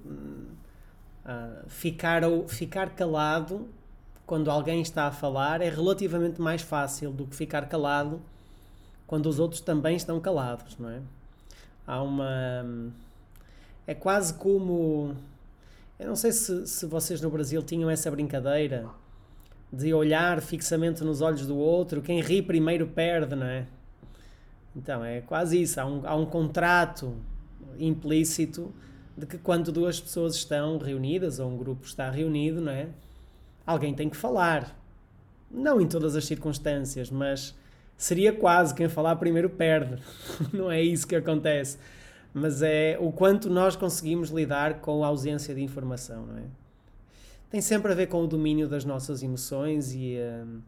[1.26, 3.68] uh, ficar, ficar calado
[4.26, 8.22] quando alguém está a falar é relativamente mais fácil do que ficar calado
[9.08, 11.02] quando os outros também estão calados, não é?
[11.88, 12.92] Há uma.
[13.88, 15.16] É quase como.
[16.00, 18.90] Eu não sei se, se vocês no Brasil tinham essa brincadeira
[19.72, 22.02] de olhar fixamente nos olhos do outro.
[22.02, 23.68] Quem ri primeiro perde, não é?
[24.74, 25.80] Então, é quase isso.
[25.82, 27.18] Há um, há um contrato
[27.78, 28.74] implícito
[29.18, 32.88] de que quando duas pessoas estão reunidas, ou um grupo está reunido, não é?
[33.66, 34.74] Alguém tem que falar.
[35.52, 37.54] Não em todas as circunstâncias, mas
[37.98, 40.02] seria quase quem falar primeiro perde.
[40.54, 41.78] não é isso que acontece.
[42.40, 46.44] Mas é o quanto nós conseguimos lidar com a ausência de informação, não é?
[47.50, 50.18] Tem sempre a ver com o domínio das nossas emoções e.
[50.18, 50.62] Uh,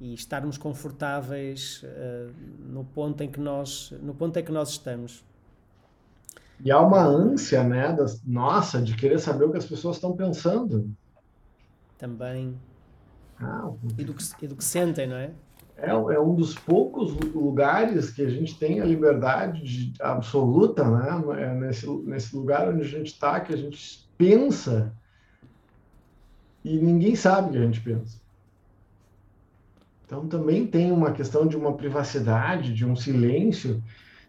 [0.00, 5.22] e estarmos confortáveis uh, no ponto em que nós no ponto em que nós estamos
[6.58, 10.16] e há uma ânsia né das, nossa de querer saber o que as pessoas estão
[10.16, 10.90] pensando
[11.98, 12.58] também
[13.38, 15.32] ah, e, do que, e do que sentem não é?
[15.80, 21.42] É é um dos poucos lugares que a gente tem a liberdade de, absoluta né
[21.42, 24.92] é nesse nesse lugar onde a gente está que a gente pensa
[26.64, 28.20] e ninguém sabe o que a gente pensa
[30.10, 33.80] então também tem uma questão de uma privacidade, de um silêncio.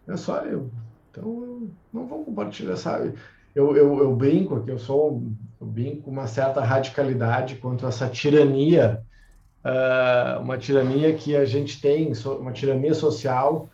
[0.08, 0.70] É só eu.
[1.10, 3.16] Então não vou compartilhar, sabe?
[3.56, 5.24] Eu, eu, eu brinco aqui, eu sou
[5.60, 9.04] eu brinco com uma certa radicalidade quanto a essa tirania,
[9.66, 13.70] uh, uma tirania que a gente tem, uma tirania social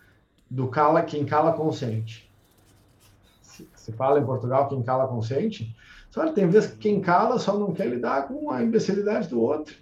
[0.50, 2.30] do cala quem cala consente.
[3.42, 5.76] Se, fala em Portugal quem cala consente,
[6.12, 9.76] só tem vezes que quem cala só não quer lidar com a imbecilidade do outro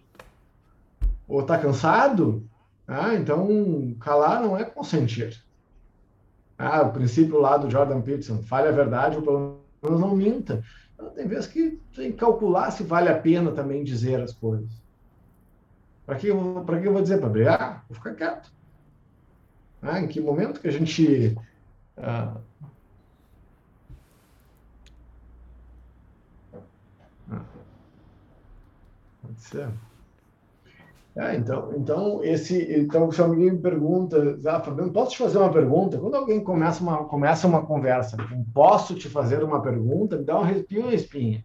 [1.27, 2.47] ou está cansado,
[2.87, 5.43] ah, então calar não é consentir.
[6.57, 10.63] Ah, o princípio lá do Jordan Peterson, fale a verdade ou pelo menos não minta.
[10.93, 14.84] Então, tem vezes que tem que calcular se vale a pena também dizer as coisas.
[16.05, 17.19] Para que, que eu vou dizer?
[17.19, 17.85] Para brigar?
[17.89, 18.51] Vou ficar quieto.
[19.81, 21.35] Ah, em que momento que a gente.
[21.97, 22.37] Ah,
[27.31, 27.41] ah
[29.21, 29.69] pode ser.
[31.15, 35.51] É, então, então, esse, então, se alguém me pergunta, ah, Fabiano, posso te fazer uma
[35.51, 35.97] pergunta?
[35.97, 38.17] Quando alguém começa uma, começa uma conversa,
[38.53, 41.43] posso te fazer uma pergunta, me dá um arrepio uma espinha.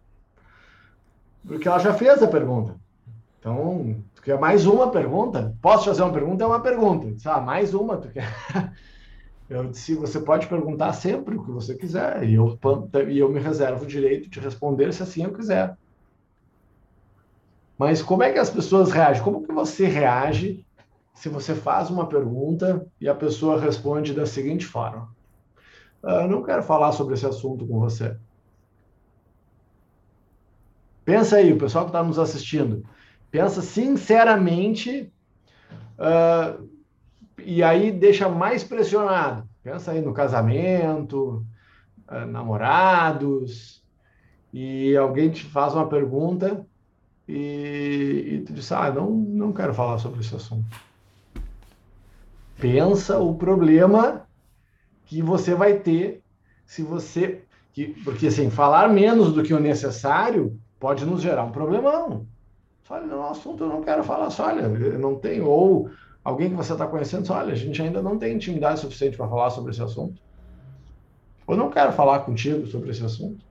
[1.47, 2.80] Porque ela já fez a pergunta.
[3.41, 5.57] Então, tu quer mais uma pergunta?
[5.63, 6.43] Posso fazer uma pergunta?
[6.43, 7.07] É uma pergunta.
[7.25, 8.27] Ah, mais uma, tu quer?
[9.49, 12.57] Eu disse, você pode perguntar sempre o que você quiser, e eu,
[13.09, 15.77] e eu me reservo o direito de responder se assim eu quiser.
[17.77, 19.21] Mas como é que as pessoas reagem?
[19.21, 20.65] Como que você reage
[21.13, 25.13] se você faz uma pergunta e a pessoa responde da seguinte forma:
[26.01, 28.17] ah, Eu não quero falar sobre esse assunto com você.
[31.03, 32.83] Pensa aí, o pessoal que está nos assistindo.
[33.31, 35.11] Pensa sinceramente
[35.97, 36.69] uh,
[37.39, 39.47] e aí deixa mais pressionado.
[39.63, 41.45] Pensa aí no casamento,
[42.09, 43.81] uh, namorados,
[44.53, 46.65] e alguém te faz uma pergunta
[47.27, 50.65] e, e tu diz, ah, não, não quero falar sobre esse assunto.
[52.59, 54.27] Pensa o problema
[55.05, 56.21] que você vai ter
[56.65, 57.43] se você...
[57.73, 62.27] Que, porque, assim, falar menos do que o necessário pode nos gerar um problemão.
[62.89, 65.47] Olha, no assunto eu não quero falar, só olha, eu não tenho.
[65.47, 65.89] Ou
[66.23, 69.27] alguém que você está conhecendo, só, olha, a gente ainda não tem intimidade suficiente para
[69.29, 70.21] falar sobre esse assunto.
[71.47, 73.45] Eu não quero falar contigo sobre esse assunto.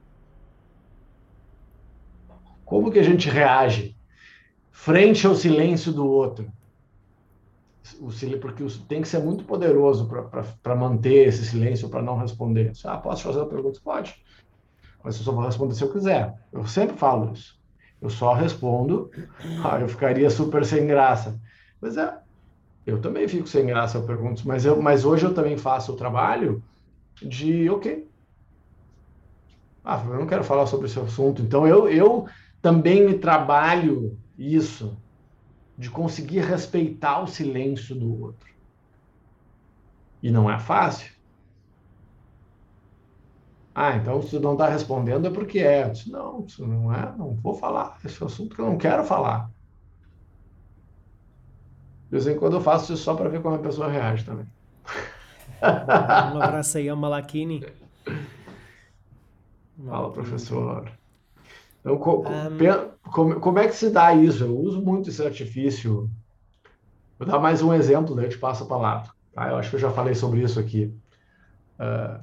[2.64, 3.96] Como que a gente reage
[4.72, 6.52] frente ao silêncio do outro?
[8.00, 10.08] O silêncio, porque tem que ser muito poderoso
[10.62, 12.72] para manter esse silêncio, para não responder.
[12.84, 13.80] Ah, posso fazer uma pergunta?
[13.82, 14.14] Pode.
[15.04, 16.34] Mas eu só vou responder se eu quiser.
[16.52, 17.59] Eu sempre falo isso.
[18.00, 19.10] Eu só respondo,
[19.64, 21.38] ah, eu ficaria super sem graça.
[21.80, 22.18] Mas é,
[22.86, 25.96] eu também fico sem graça, eu pergunto, mas, eu, mas hoje eu também faço o
[25.96, 26.64] trabalho
[27.22, 28.08] de, ok,
[29.84, 32.26] ah, eu não quero falar sobre esse assunto, então eu, eu
[32.60, 35.02] também me trabalho isso,
[35.76, 38.48] de conseguir respeitar o silêncio do outro.
[40.22, 41.10] E não é fácil.
[43.74, 45.84] Ah, então se não está respondendo é porque é.
[45.84, 47.98] Eu disse, não, isso não é, não vou falar.
[48.04, 49.50] Esse é um assunto que eu não quero falar.
[52.04, 54.46] De vez em quando eu faço isso só para ver como a pessoa reage também.
[55.62, 57.64] Um abraço aí ao Malakini.
[59.86, 60.90] Fala, professor.
[61.80, 63.10] Então, co um...
[63.10, 64.44] como, como, é que se dá isso?
[64.44, 66.10] Eu uso muito esse artifício.
[67.18, 69.10] Vou dar mais um exemplo, daí eu te passo a palavra.
[69.32, 69.48] Tá?
[69.48, 70.92] Eu acho que eu já falei sobre isso aqui.
[71.78, 72.20] Uh,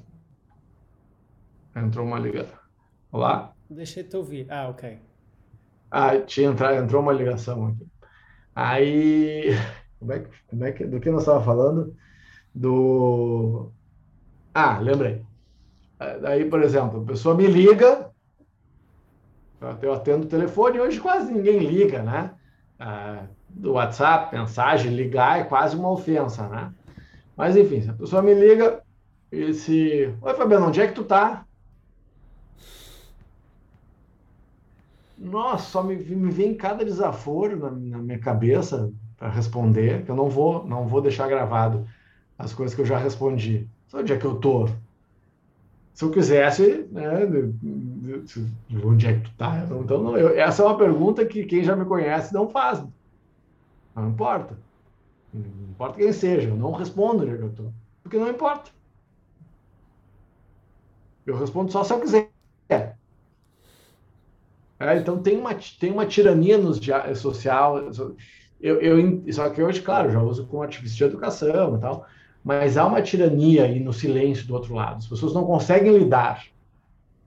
[1.77, 2.57] Entrou uma ligação.
[3.11, 3.53] Olá?
[3.69, 4.47] Deixa eu te ouvir.
[4.49, 4.97] Ah, ok.
[5.91, 7.87] Ah, tinha entrado, entrou uma ligação aqui.
[8.55, 9.51] Aí,
[9.99, 11.95] como é que, como é que, do que nós estávamos falando?
[12.53, 13.71] Do.
[14.55, 15.23] Ah, lembrei.
[16.21, 18.09] Daí, por exemplo, a pessoa me liga,
[19.81, 22.33] eu atendo o telefone, hoje quase ninguém liga, né?
[22.79, 26.73] Ah, do WhatsApp, mensagem, ligar é quase uma ofensa, né?
[27.35, 28.81] Mas enfim, se a pessoa me liga
[29.31, 30.11] e se.
[30.19, 31.46] Oi, Fabiano, onde é que tu tá?
[35.17, 40.15] Nossa, só me, me vem cada desaforo na, na minha cabeça para responder, que eu
[40.15, 41.87] não vou, não vou deixar gravado
[42.37, 43.67] as coisas que eu já respondi.
[43.87, 44.67] Só onde é que eu tô?
[45.93, 47.09] Se eu quisesse, né,
[48.83, 49.65] onde é que tu tá?
[49.65, 52.83] Então, não, eu, essa é uma pergunta que quem já me conhece não faz.
[53.95, 54.55] Não importa.
[55.33, 57.63] Não importa quem seja, eu não respondo onde é que eu tô.
[58.03, 58.69] Porque não importa.
[61.25, 62.36] Eu respondo só se eu quiser.
[64.79, 67.89] É, então tem uma, tem uma tirania nos dia, social.
[68.59, 72.05] Eu, eu, só que hoje, claro, já uso com artifício de educação e tal,
[72.43, 74.97] mas há uma tirania aí no silêncio do outro lado.
[74.97, 76.45] As pessoas não conseguem lidar.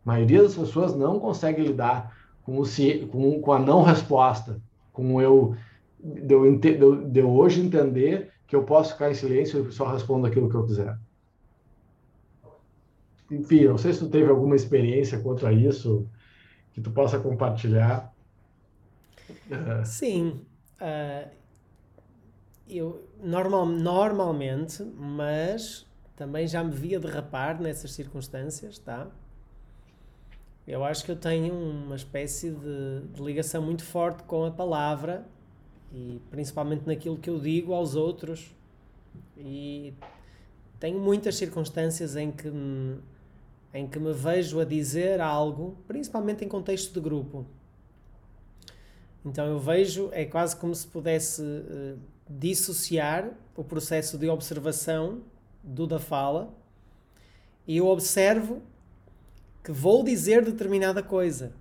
[0.04, 2.64] A maioria das pessoas não consegue lidar com, o,
[3.08, 4.60] com, com a não resposta,
[4.92, 5.56] com eu
[6.02, 6.76] de eu, de,
[7.10, 10.56] de eu hoje entender que eu posso ficar em silêncio e só respondo aquilo que
[10.56, 10.98] eu quiser.
[13.30, 16.08] Enfim, não sei se tu teve alguma experiência quanto a isso,
[16.72, 18.12] que tu possa compartilhar.
[19.84, 20.44] Sim.
[20.80, 21.30] Uh,
[22.68, 25.86] eu normal, normalmente, mas
[26.16, 29.08] também já me via derrapar nessas circunstâncias, tá?
[30.66, 35.26] Eu acho que eu tenho uma espécie de, de, ligação muito forte com a palavra
[35.92, 38.54] e principalmente naquilo que eu digo aos outros.
[39.36, 39.92] E
[40.78, 42.48] tenho muitas circunstâncias em que
[43.72, 47.46] em que me vejo a dizer algo, principalmente em contexto de grupo.
[49.24, 51.98] Então eu vejo, é quase como se pudesse uh,
[52.28, 55.20] dissociar o processo de observação
[55.62, 56.52] do da fala
[57.66, 58.62] e eu observo
[59.62, 61.52] que vou dizer determinada coisa.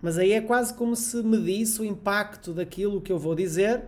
[0.00, 3.82] Mas aí é quase como se medisse o impacto daquilo que eu vou dizer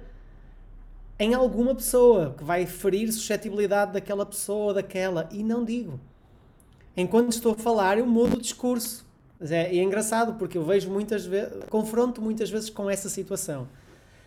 [1.19, 5.99] em alguma pessoa, que vai ferir suscetibilidade daquela pessoa, daquela, e não digo
[6.97, 9.05] enquanto estou a falar, eu mudo o discurso.
[9.41, 13.69] É, é engraçado porque eu vejo muitas vezes, confronto muitas vezes com essa situação.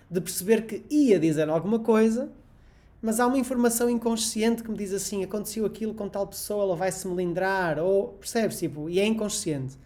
[0.09, 2.31] de perceber que ia dizer alguma coisa,
[3.01, 6.75] mas há uma informação inconsciente que me diz assim: aconteceu aquilo com tal pessoa, ela
[6.75, 8.59] vai se melindrar, ou percebes?
[8.59, 9.77] Tipo, e é inconsciente.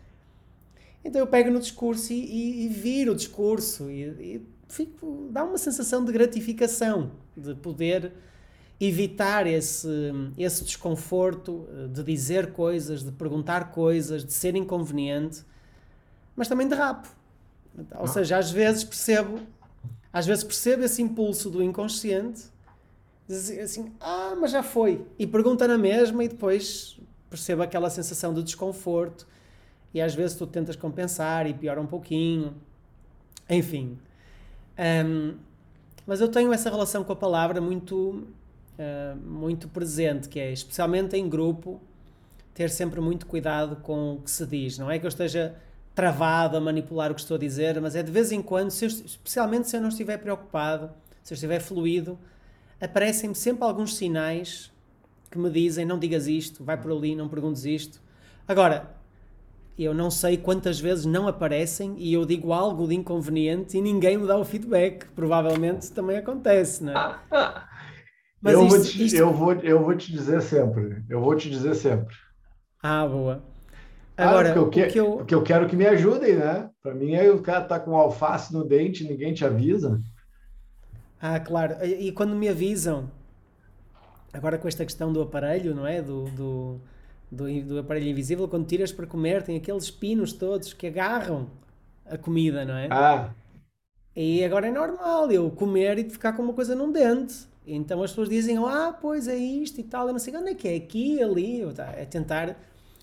[1.04, 5.44] Então eu pego no discurso e, e, e viro o discurso e, e fico, dá
[5.44, 8.14] uma sensação de gratificação, de poder
[8.88, 9.88] evitar esse,
[10.38, 15.44] esse desconforto de dizer coisas, de perguntar coisas, de ser inconveniente,
[16.36, 17.08] mas também de rapo.
[18.00, 19.40] Ou seja, às vezes percebo,
[20.12, 22.44] às vezes percebo esse impulso do inconsciente,
[23.28, 28.34] dizer assim, ah, mas já foi, e pergunta na mesma e depois percebo aquela sensação
[28.34, 29.26] de desconforto
[29.94, 32.56] e às vezes tu tentas compensar e piora um pouquinho,
[33.50, 33.98] enfim.
[34.78, 35.36] Um,
[36.06, 38.28] mas eu tenho essa relação com a palavra muito
[38.78, 41.82] uh, muito presente, que é especialmente em grupo
[42.54, 44.78] ter sempre muito cuidado com o que se diz.
[44.78, 45.56] Não é que eu esteja
[45.96, 48.86] travado a manipular o que estou a dizer, mas é de vez em quando, se
[48.86, 50.92] eu, especialmente se eu não estiver preocupado,
[51.24, 52.18] se eu estiver fluido,
[52.82, 54.72] aparecem-me sempre alguns sinais
[55.32, 58.02] que me dizem não digas isto, vai por ali, não perguntes isto.
[58.48, 58.92] Agora,
[59.78, 64.18] eu não sei quantas vezes não aparecem e eu digo algo de inconveniente e ninguém
[64.18, 65.08] me dá o feedback.
[65.16, 67.20] Provavelmente também acontece, não é?
[68.44, 69.16] Mas eu, isto, vou te, isto...
[69.16, 71.02] eu, vou, eu vou te dizer sempre.
[71.10, 72.14] Eu vou te dizer sempre.
[72.82, 73.42] Ah, boa.
[74.18, 75.12] Agora, ah, porque, eu, que eu...
[75.14, 76.70] porque eu quero que me ajudem, né?
[76.82, 80.02] Para mim, aí o cara tá com alface no dente ninguém te avisa.
[81.22, 81.76] Ah, claro.
[81.86, 83.10] E, e, quando me avisam,
[84.34, 86.02] agora com esta questão do aparelho, não é?
[86.02, 86.82] Do, do,
[87.32, 91.50] do, do aparelho invisível, quando tiras para comer, tem aqueles pinos todos que agarram
[92.06, 92.90] a comida, não é?
[92.92, 93.34] Ah.
[94.14, 97.53] E agora é normal eu comer e ficar com uma coisa num dente.
[97.66, 100.54] Então as pessoas dizem, ah, pois é isto e tal, eu não sei onde é
[100.54, 101.62] que é, aqui, ali,
[101.96, 102.58] é tentar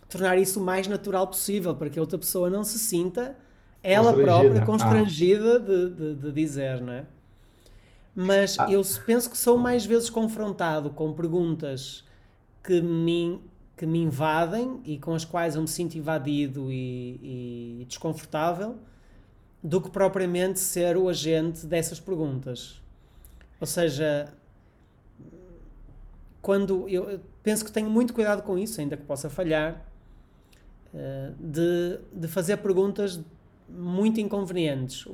[0.09, 3.37] tornar isso o mais natural possível, para que a outra pessoa não se sinta
[3.83, 5.59] ela própria constrangida ah.
[5.59, 7.05] de, de, de, dizer, não é?
[8.15, 8.71] Mas ah.
[8.71, 12.05] eu penso que sou mais vezes confrontado com perguntas
[12.63, 13.41] que me,
[13.77, 18.77] que me invadem e com as quais eu me sinto invadido e, e desconfortável,
[19.63, 22.83] do que propriamente ser o agente dessas perguntas.
[23.61, 24.33] Ou seja,
[26.43, 29.85] quando eu penso que tenho muito cuidado com isso, ainda que possa falhar,
[30.95, 33.21] eh, de, de fazer perguntas
[33.69, 35.07] muito inconvenientes.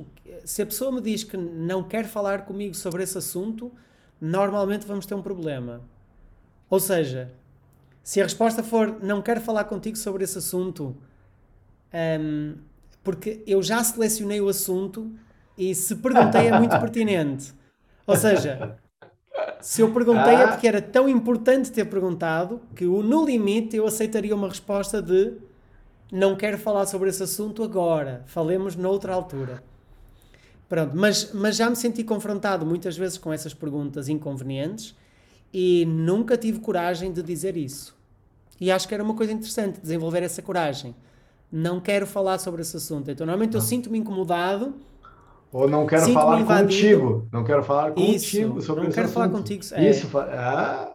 [0.43, 3.71] Se a pessoa me diz que não quer falar comigo sobre esse assunto,
[4.19, 5.81] normalmente vamos ter um problema.
[6.69, 7.31] Ou seja,
[8.01, 10.95] se a resposta for não quero falar contigo sobre esse assunto, um,
[11.93, 12.53] ehm,
[13.03, 15.11] porque eu já selecionei o assunto
[15.57, 17.53] e se perguntei é muito pertinente.
[18.05, 18.77] Ou seja,
[19.61, 20.41] se eu perguntei é ah.
[20.41, 25.33] é porque era tão importante ter perguntado que no limite eu aceitaria uma resposta de
[26.11, 29.63] não quero falar sobre esse assunto agora, falemos noutra altura.
[30.69, 34.95] Pronto, mas, mas já me senti confrontado muitas vezes com essas perguntas inconvenientes
[35.53, 37.95] e nunca tive coragem de dizer isso.
[38.59, 40.95] E acho que era uma coisa interessante desenvolver essa coragem.
[41.51, 43.09] Não quero falar sobre esse assunto.
[43.09, 44.75] Então, normalmente eu sinto-me incomodado
[45.51, 47.27] ou não quero falar contigo.
[47.31, 49.13] Não quero falar contigo isso, sobre Não quero assunto.
[49.13, 49.63] falar contigo.
[49.73, 50.17] É, isso.
[50.17, 50.93] Ah.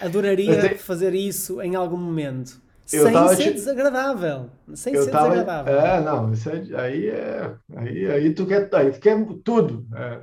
[0.00, 2.60] Adoraria fazer isso em algum momento.
[2.92, 3.52] Eu sem ser te...
[3.54, 4.50] desagradável.
[4.74, 5.30] Sem eu ser tava...
[5.30, 5.80] desagradável.
[5.80, 7.54] É, não, isso é, aí é.
[7.76, 9.86] Aí, aí tu quer, aí tu quer tudo.
[9.94, 10.20] É,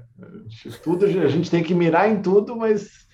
[0.84, 1.06] tudo.
[1.06, 3.08] A gente tem que mirar em tudo, mas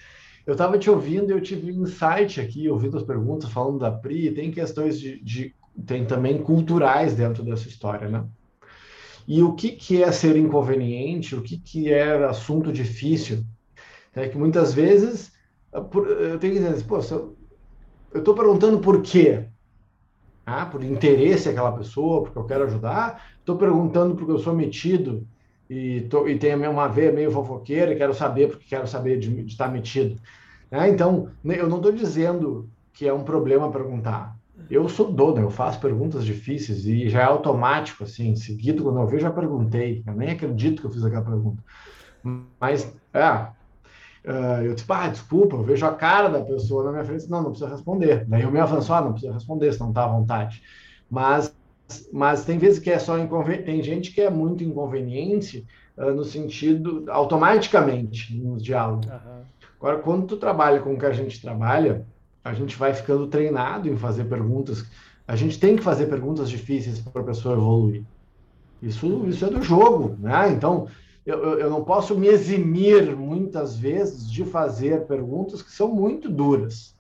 [0.46, 3.92] eu estava te ouvindo e eu tive um insight aqui, ouvindo as perguntas, falando da
[3.92, 5.56] PRI, tem questões de, de.
[5.86, 8.26] tem também culturais dentro dessa história, né?
[9.28, 13.44] E o que, que é ser inconveniente, o que, que é assunto difícil.
[14.14, 15.34] É que muitas vezes
[15.74, 17.00] eu tenho que dizer, pô,
[18.14, 19.46] eu estou perguntando por quê.
[20.46, 23.26] Ah, por interesse aquela pessoa, porque eu quero ajudar.
[23.40, 25.28] Estou perguntando porque eu sou metido
[25.70, 29.42] e, tô, e tenho uma veia meio fofoqueira e quero saber porque quero saber de,
[29.42, 30.22] estar metido.
[30.70, 34.35] É, então, eu não estou dizendo que é um problema perguntar.
[34.70, 39.08] Eu sou dono, eu faço perguntas difíceis e já é automático, assim, seguido, quando eu
[39.08, 40.04] vejo, já perguntei.
[40.06, 41.64] Eu nem acredito que eu fiz aquela pergunta.
[42.60, 47.04] Mas, é, uh, eu disse, ah, desculpa, eu vejo a cara da pessoa na minha
[47.04, 48.26] frente, não, não precisa responder.
[48.26, 50.64] Daí eu me avanço, ah, não precisa responder, se não está à vontade.
[51.10, 51.56] Mas,
[52.12, 56.24] mas tem vezes que é só inconveniente, tem gente que é muito inconveniente uh, no
[56.24, 59.06] sentido, automaticamente, nos diálogos.
[59.06, 59.44] Uhum.
[59.80, 62.08] Agora, quando tu trabalha com o que a gente trabalha,
[62.46, 64.86] a gente vai ficando treinado em fazer perguntas.
[65.28, 68.04] A gente tem que fazer perguntas difíceis para a pessoa evoluir.
[68.80, 70.52] Isso, isso é do jogo, né?
[70.52, 70.88] Então,
[71.26, 76.96] eu, eu não posso me eximir muitas vezes de fazer perguntas que são muito duras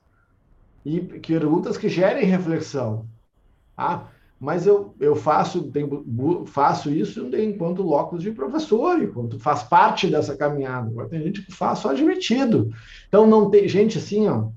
[0.84, 3.06] e perguntas que gerem reflexão.
[3.78, 4.08] Ah,
[4.40, 10.36] mas eu, eu faço, tenho, faço isso enquanto locus de professor, enquanto faz parte dessa
[10.36, 10.90] caminhada.
[10.90, 12.72] Agora tem gente que faz só admitido.
[13.08, 14.50] Então não tem gente assim, ó,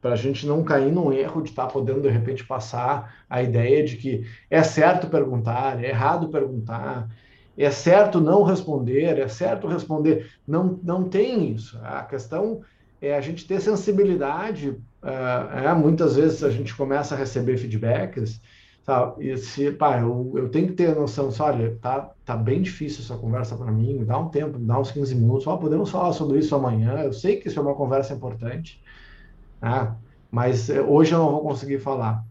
[0.00, 3.42] para a gente não cair num erro de estar tá podendo de repente passar a
[3.42, 7.08] ideia de que é certo perguntar, é errado perguntar,
[7.56, 10.30] é certo não responder, é certo responder.
[10.46, 11.78] Não, não tem isso.
[11.82, 12.62] A questão
[13.00, 14.76] é a gente ter sensibilidade.
[15.02, 18.40] É, é, muitas vezes a gente começa a receber feedbacks,
[18.82, 19.30] sabe?
[19.30, 22.62] E se, pá, eu, eu tenho que ter a noção, só, olha, tá, tá bem
[22.62, 25.56] difícil essa conversa para mim, me dá um tempo, me dá uns 15 minutos, só
[25.56, 27.00] podemos falar sobre isso amanhã.
[27.02, 28.82] Eu sei que isso é uma conversa importante,
[29.60, 29.96] né?
[30.30, 32.24] mas é, hoje eu não vou conseguir falar.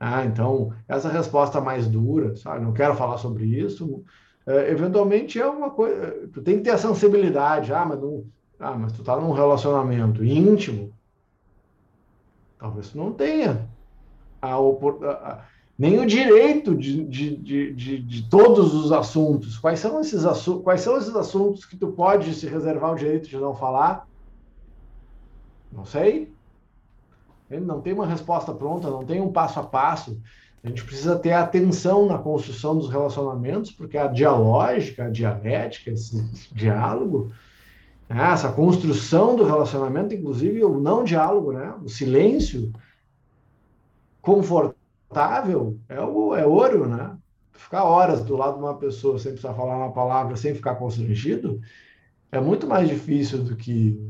[0.00, 2.64] Ah, então, essa resposta mais dura, sabe?
[2.64, 4.04] Não quero falar sobre isso.
[4.46, 6.28] É, eventualmente é uma coisa.
[6.32, 7.72] Tu tem que ter a sensibilidade.
[7.72, 8.24] Ah, mas não,
[8.60, 10.92] ah, mas tu tá num relacionamento íntimo,
[12.58, 13.68] talvez tu não tenha
[14.42, 15.44] a,
[15.78, 19.56] nem o direito de, de, de, de, de todos os assuntos.
[19.58, 23.28] Quais são, esses assu quais são esses assuntos que tu pode se reservar o direito
[23.28, 24.08] de não falar?
[25.72, 26.32] Não sei.
[27.50, 30.20] Ele não tem uma resposta pronta, não tem um passo a passo.
[30.62, 36.20] A gente precisa ter atenção na construção dos relacionamentos, porque a dialógica, a dialética, esse
[36.52, 37.32] diálogo,
[38.08, 38.32] né?
[38.32, 41.74] Essa construção do relacionamento, inclusive o não diálogo, né?
[41.82, 42.72] o silêncio
[44.22, 47.16] confortável é, o, é ouro, né?
[47.52, 51.60] Ficar horas do lado de uma pessoa sem precisar falar uma palavra, sem ficar constrangido,
[52.30, 54.00] é muito mais difícil do que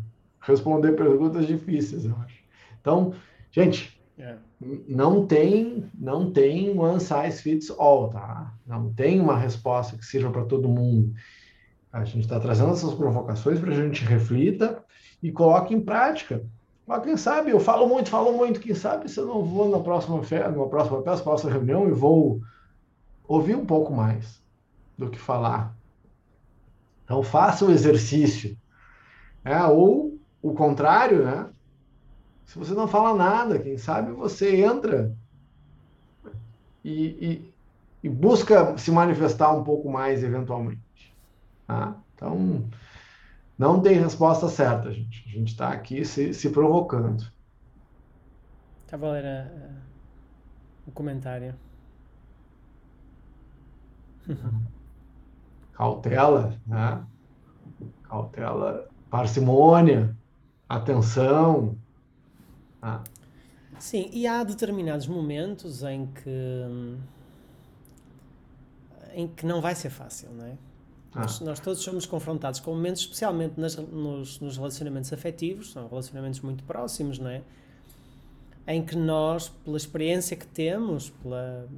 [0.41, 2.39] responder perguntas difíceis, eu acho.
[2.80, 3.14] Então,
[3.51, 4.36] gente, é.
[4.89, 8.53] não tem não tem one size fits all, tá?
[8.66, 11.14] Não tem uma resposta que sirva para todo mundo.
[11.93, 14.84] A gente está trazendo essas provocações para a gente reflita
[15.22, 16.45] e coloque em prática.
[16.86, 19.78] Mas quem sabe, eu falo muito, falo muito, quem sabe se eu não vou na
[19.78, 22.41] próxima festa, numa próxima festa, próxima reunião e vou
[23.26, 24.43] ouvir um pouco mais
[24.97, 25.76] do que falar.
[27.05, 28.57] Então faça o exercício.
[29.45, 30.08] É, ou
[30.43, 31.51] o contrário, né?
[32.45, 35.14] Se você não fala nada, quem sabe você entra
[36.82, 37.55] e, e,
[38.03, 41.14] e busca se manifestar um pouco mais eventualmente.
[41.66, 41.95] Tá?
[42.14, 42.64] Então,
[43.59, 45.24] não tem resposta certa, gente.
[45.26, 47.30] A gente está aqui se, se provocando.
[48.84, 49.51] Estava a ler a,
[50.86, 51.55] o comentário.
[55.74, 57.05] Cautela, né?
[58.05, 60.16] Cautela, parcimônia,
[60.69, 61.77] atenção.
[62.81, 63.03] Tá?
[63.79, 66.99] Sim, e há determinados momentos em que
[69.14, 70.53] em que não vai ser fácil, não é?
[71.12, 71.23] Ah.
[71.23, 76.41] Nós, nós, todos somos confrontados com momentos, especialmente nas, nos, nos, relacionamentos afetivos, são relacionamentos
[76.41, 77.43] muito próximos, não é?
[78.66, 81.69] Em que nós, pela experiência que temos, pela,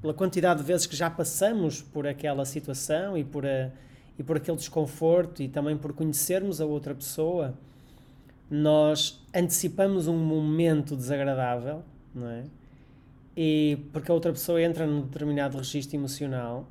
[0.00, 3.70] pela quantidade de vezes que já passamos por aquela situação e por, a,
[4.18, 7.54] e por aquele desconforto e também por conhecermos a outra pessoa,
[8.50, 11.82] nós antecipamos um momento desagradável,
[12.14, 12.44] não é?
[13.36, 16.66] E porque a outra pessoa entra num determinado registro emocional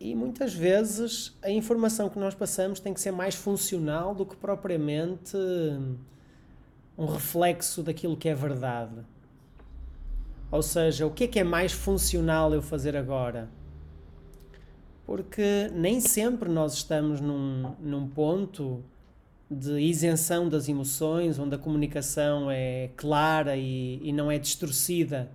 [0.00, 4.36] e muitas vezes a informação que nós passamos tem que ser mais funcional do que
[4.36, 5.36] propriamente
[6.96, 9.04] um reflexo daquilo que é verdade.
[10.50, 13.48] Ou seja, o que é que é mais funcional eu fazer agora?
[15.04, 18.82] Porque nem sempre nós estamos num, num ponto
[19.50, 25.30] de isenção das emoções, onde a comunicação é clara e, e não é distorcida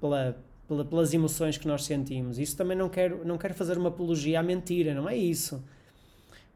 [0.00, 0.36] pela,
[0.66, 2.38] pelas emoções que nós sentimos.
[2.38, 5.64] Isso também não quero, não quero fazer uma apologia à mentira, não é isso.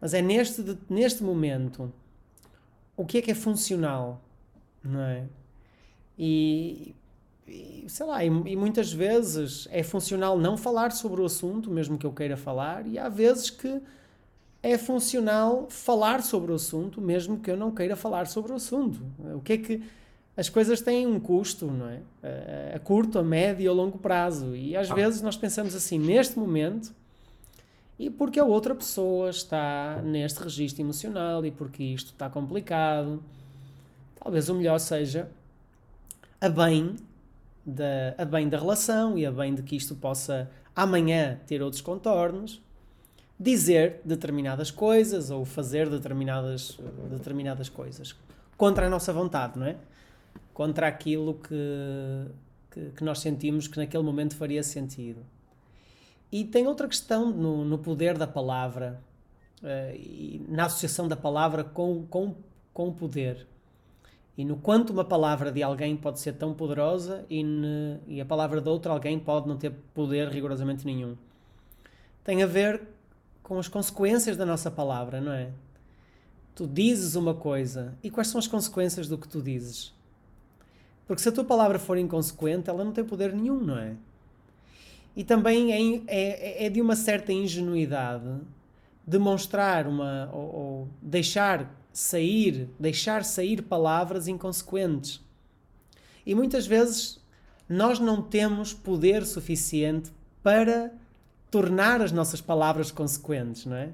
[0.00, 1.92] Mas é neste, neste momento
[2.96, 4.22] o que é que é funcional,
[4.84, 5.26] não é?
[6.18, 6.94] E,
[7.48, 11.96] e sei lá, e, e, muitas vezes é funcional não falar sobre o assunto, mesmo
[11.96, 13.80] que eu queira falar, e há vezes que
[14.62, 19.00] é funcional falar sobre o assunto, mesmo que eu não queira falar sobre o assunto.
[19.34, 19.82] O que é que
[20.36, 22.00] as coisas têm um custo, não é?
[22.74, 24.54] A, curto, a médio e a longo prazo.
[24.54, 24.94] E às ah.
[24.94, 26.94] vezes nós pensamos assim, neste momento,
[27.98, 33.22] e porque a outra pessoa está neste registro emocional e porque isto está complicado,
[34.22, 35.30] talvez o melhor seja
[36.40, 36.96] a bem
[37.64, 41.82] da, a bem da relação e a bem de que isto possa amanhã ter outros
[41.82, 42.62] contornos,
[43.40, 46.78] dizer determinadas coisas ou fazer determinadas,
[47.10, 48.14] determinadas coisas
[48.54, 49.76] contra a nossa vontade, não é?
[50.52, 52.26] contra aquilo que,
[52.70, 55.24] que, que, nós sentimos que naquele momento faria sentido.
[56.30, 59.00] E tem outra questão no, no poder da palavra
[59.62, 62.34] uh, e na associação da palavra com, com,
[62.74, 63.46] com o poder.
[64.36, 68.26] e no quanto uma palavra de alguém pode ser tão poderosa e, ne, e a
[68.26, 71.16] palavra de outro alguém pode não ter poder rigorosamente nenhum.
[72.22, 72.82] Tem a ver
[73.50, 75.50] com as consequências da nossa palavra, não é?
[76.54, 79.92] Tu dizes uma coisa e quais são as consequências do que tu dizes?
[81.04, 83.96] Porque se a tua palavra for inconsequente, ela não tem poder nenhum, não é?
[85.16, 88.40] E também é, é, é de uma certa ingenuidade
[89.04, 95.20] demonstrar uma ou, ou deixar sair, deixar sair palavras inconsequentes.
[96.24, 97.20] E muitas vezes
[97.68, 100.92] nós não temos poder suficiente para
[101.50, 103.90] tornar as nossas palavras consequentes, não é?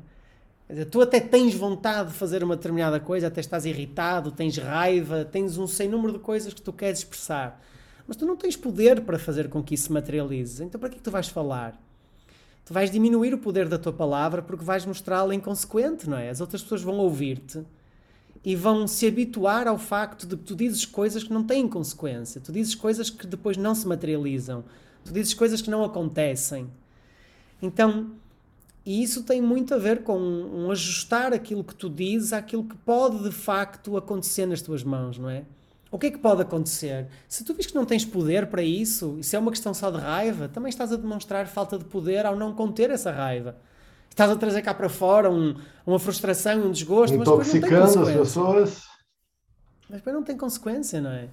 [0.90, 5.56] Tu até tens vontade de fazer uma determinada coisa, até estás irritado, tens raiva, tens
[5.58, 7.62] um sem número de coisas que tu queres expressar.
[8.06, 10.62] Mas tu não tens poder para fazer com que isso se materialize.
[10.62, 11.80] Então para que, é que tu vais falar?
[12.64, 16.30] Tu vais diminuir o poder da tua palavra porque vais mostrá-la inconsequente, não é?
[16.30, 17.64] As outras pessoas vão ouvir-te
[18.44, 22.40] e vão se habituar ao facto de que tu dizes coisas que não têm consequência,
[22.40, 24.64] tu dizes coisas que depois não se materializam,
[25.04, 26.68] tu dizes coisas que não acontecem.
[27.60, 28.10] Então,
[28.84, 32.76] e isso tem muito a ver com um ajustar aquilo que tu dizes àquilo que
[32.76, 35.44] pode de facto acontecer nas tuas mãos, não é?
[35.90, 37.06] O que é que pode acontecer?
[37.28, 39.90] Se tu vês que não tens poder para isso, e se é uma questão só
[39.90, 43.56] de raiva, também estás a demonstrar falta de poder ao não conter essa raiva
[44.16, 45.54] estás a trazer cá para fora um,
[45.86, 48.82] uma frustração, um desgosto, Intoxicando as pessoas.
[49.88, 51.28] Mas depois não tem consequência, não é?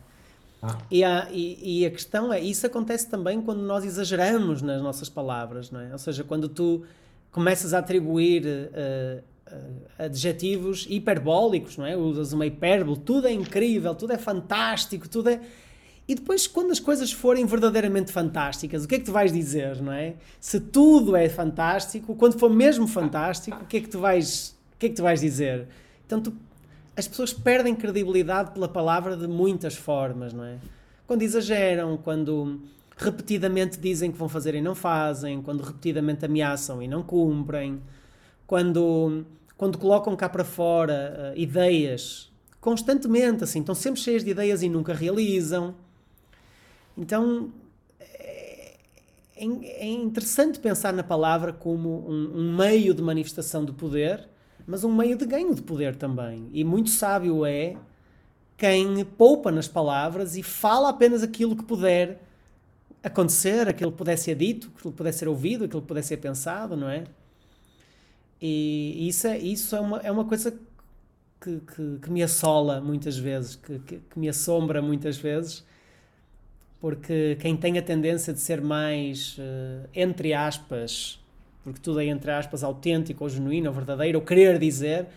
[0.63, 0.77] Ah.
[0.89, 5.09] E, a, e, e, a questão é, isso acontece também quando nós exageramos nas nossas
[5.09, 5.91] palavras, não é?
[5.91, 6.83] Ou seja, quando tu
[7.31, 9.21] começas a atribuir uh,
[9.53, 11.97] uh, adjetivos hiperbólicos, não é?
[11.97, 15.41] Usas uma hipérbole, tudo é incrível, tudo é fantástico, tudo é
[16.07, 19.81] e depois, quando as coisas forem verdadeiramente fantásticas, o que é que tu vais dizer,
[19.81, 20.15] não é?
[20.39, 24.77] Se tudo é fantástico, quando for mesmo fantástico, o que é que tu vais, o
[24.77, 25.67] que é que tu vais dizer?
[26.05, 26.33] Então, tu,
[26.95, 30.57] as pessoas perdem credibilidade pela palavra de muitas formas, não é?
[31.07, 32.61] Quando exageram, quando
[32.95, 37.81] repetidamente dizem que vão fazer e não fazem, quando repetidamente ameaçam e não cumprem,
[38.45, 39.25] quando,
[39.57, 42.31] quando colocam cá para fora uh, ideias
[42.63, 45.75] constantemente, assim, estão sempre cheias de ideias e nunca realizam.
[46.97, 47.51] Então
[47.99, 48.77] é,
[49.35, 54.29] é interessante pensar na palavra como um, um, meio de manifestação de poder,
[54.65, 56.49] mas um meio de ganho de poder também.
[56.53, 57.75] E muito sábio é
[58.57, 62.21] quem poupa nas palavras e fala apenas aquilo que puder
[63.03, 66.17] acontecer, aquilo que puder ser dito, aquilo que puder ser ouvido, aquilo que puder ser
[66.17, 67.03] pensado, não é?
[68.41, 70.51] E isso é, isso é, uma, é uma coisa
[71.39, 75.63] que, que, que me assola muitas vezes, que, que, que me assombra muitas vezes
[76.83, 81.17] porque quem tem a tendência de ser mais, uh, entre aspas,
[81.63, 85.07] porque tudo é entre aspas, autêntico ou genuíno ou verdadeiro, ou querer dizer,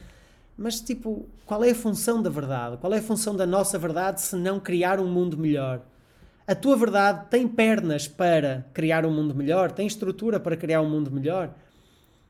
[0.57, 2.77] mas tipo, qual é a função da verdade?
[2.79, 5.81] Qual é a função da nossa verdade se não criar um mundo melhor?
[6.47, 9.73] A tua verdade tem pernas para criar um mundo melhor?
[9.73, 11.51] Tem estrutura para criar um mundo melhor?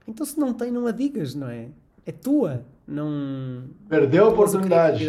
[0.08, 1.68] Então, se não tem, não a digas, não é?
[2.06, 2.64] É tua.
[2.86, 3.64] Não.
[3.88, 5.04] Perdeu a oportunidade.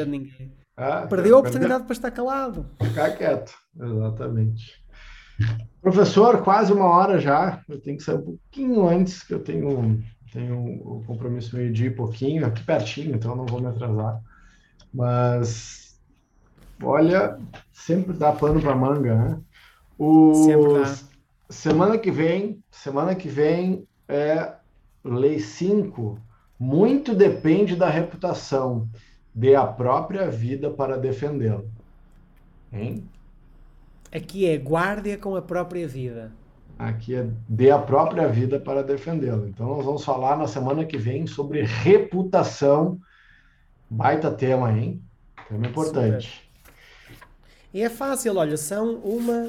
[0.76, 2.66] Ah, Perdeu a oportunidade para estar calado.
[2.82, 4.84] Ficar quieto, exatamente.
[5.82, 7.62] Professor, quase uma hora já.
[7.68, 11.88] Eu tenho que sair um pouquinho antes, que eu tenho, tenho o um compromisso meio-dia
[11.88, 14.22] e pouquinho, aqui pertinho, então não vou me atrasar.
[14.94, 16.00] Mas,
[16.82, 17.38] olha,
[17.72, 19.40] sempre dá pano para manga, né?
[19.98, 20.34] O...
[20.34, 20.96] Sempre dá.
[21.50, 24.54] Semana que vem, semana que vem é
[25.04, 26.20] Lei 5.
[26.60, 28.90] Muito depende da reputação
[29.38, 31.70] dê a própria vida para defendê-lo.
[32.74, 33.08] Hein?
[34.18, 36.32] Aqui é guarde com a própria vida.
[36.80, 39.48] Aqui é dê a própria vida para defendê-lo.
[39.48, 43.00] Então nós vamos falar na semana que vem sobre reputação.
[43.90, 45.02] Baita tema, hein?
[45.48, 46.28] Tema importante.
[46.28, 46.48] Super.
[47.74, 49.48] E é fácil, olha, são uma,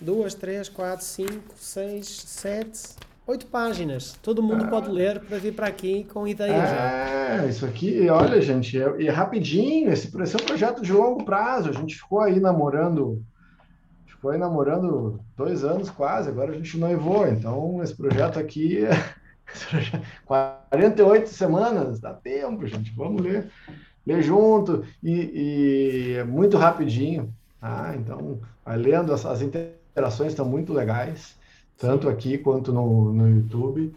[0.00, 2.96] duas, três, quatro, cinco, seis, sete,
[3.26, 4.18] Oito páginas.
[4.22, 4.68] Todo mundo ah.
[4.68, 7.46] pode ler para vir para aqui com ideias é, já.
[7.46, 9.90] isso aqui, olha, gente, é, é, rapidinho.
[9.90, 11.70] Esse, esse é um projeto de longo prazo.
[11.70, 13.24] A gente ficou aí namorando,
[14.30, 16.28] aí namorando dois anos quase.
[16.28, 17.26] Agora a gente noivou.
[17.26, 18.90] Então, esse projeto aqui é
[20.26, 22.00] 48 semanas.
[22.00, 22.92] Dá tempo, gente.
[22.94, 23.50] Vamos ler,
[24.06, 27.32] ler junto e, e é muito rapidinho.
[27.60, 27.94] Tá?
[27.96, 31.36] Então, vai lendo, as, as interações estão muito legais
[31.78, 33.94] tanto aqui quanto no, no YouTube.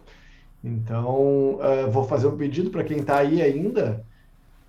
[0.64, 4.04] Então, uh, vou fazer um pedido para quem está aí ainda.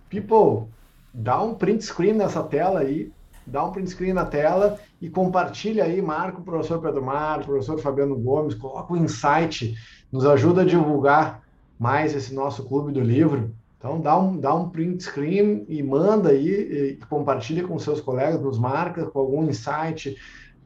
[0.08, 0.68] People,
[1.12, 3.10] dá um print screen nessa tela aí,
[3.50, 7.44] dá um print screen na tela e compartilha aí, marca o professor Pedro Mar, o
[7.44, 9.74] professor Fabiano Gomes, coloca o insight,
[10.12, 11.42] nos ajuda a divulgar
[11.78, 13.54] mais esse nosso clube do livro.
[13.78, 18.40] Então dá um, dá um print screen e manda aí, e compartilha com seus colegas,
[18.40, 20.16] nos marca com algum insight.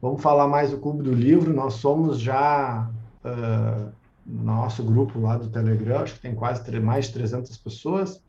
[0.01, 1.53] Vamos falar mais do Clube do Livro.
[1.53, 2.91] Nós somos já
[3.25, 3.93] uh,
[4.27, 8.23] nosso grupo lá do Telegram, acho que tem quase mais de 300 pessoas.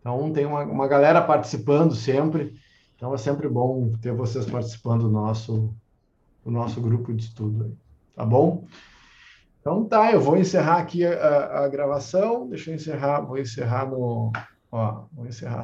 [0.00, 2.58] Então tem uma, uma galera participando sempre.
[2.98, 5.72] Então é sempre bom ter vocês participando do nosso,
[6.44, 7.64] do nosso grupo de estudo.
[7.64, 7.72] Aí,
[8.12, 8.66] tá bom?
[9.60, 12.48] Então tá, eu vou encerrar aqui a, a, gravação.
[12.48, 14.32] Deixa eu encerrar, vou encerrar no.
[14.72, 15.56] Ó, vou encerrar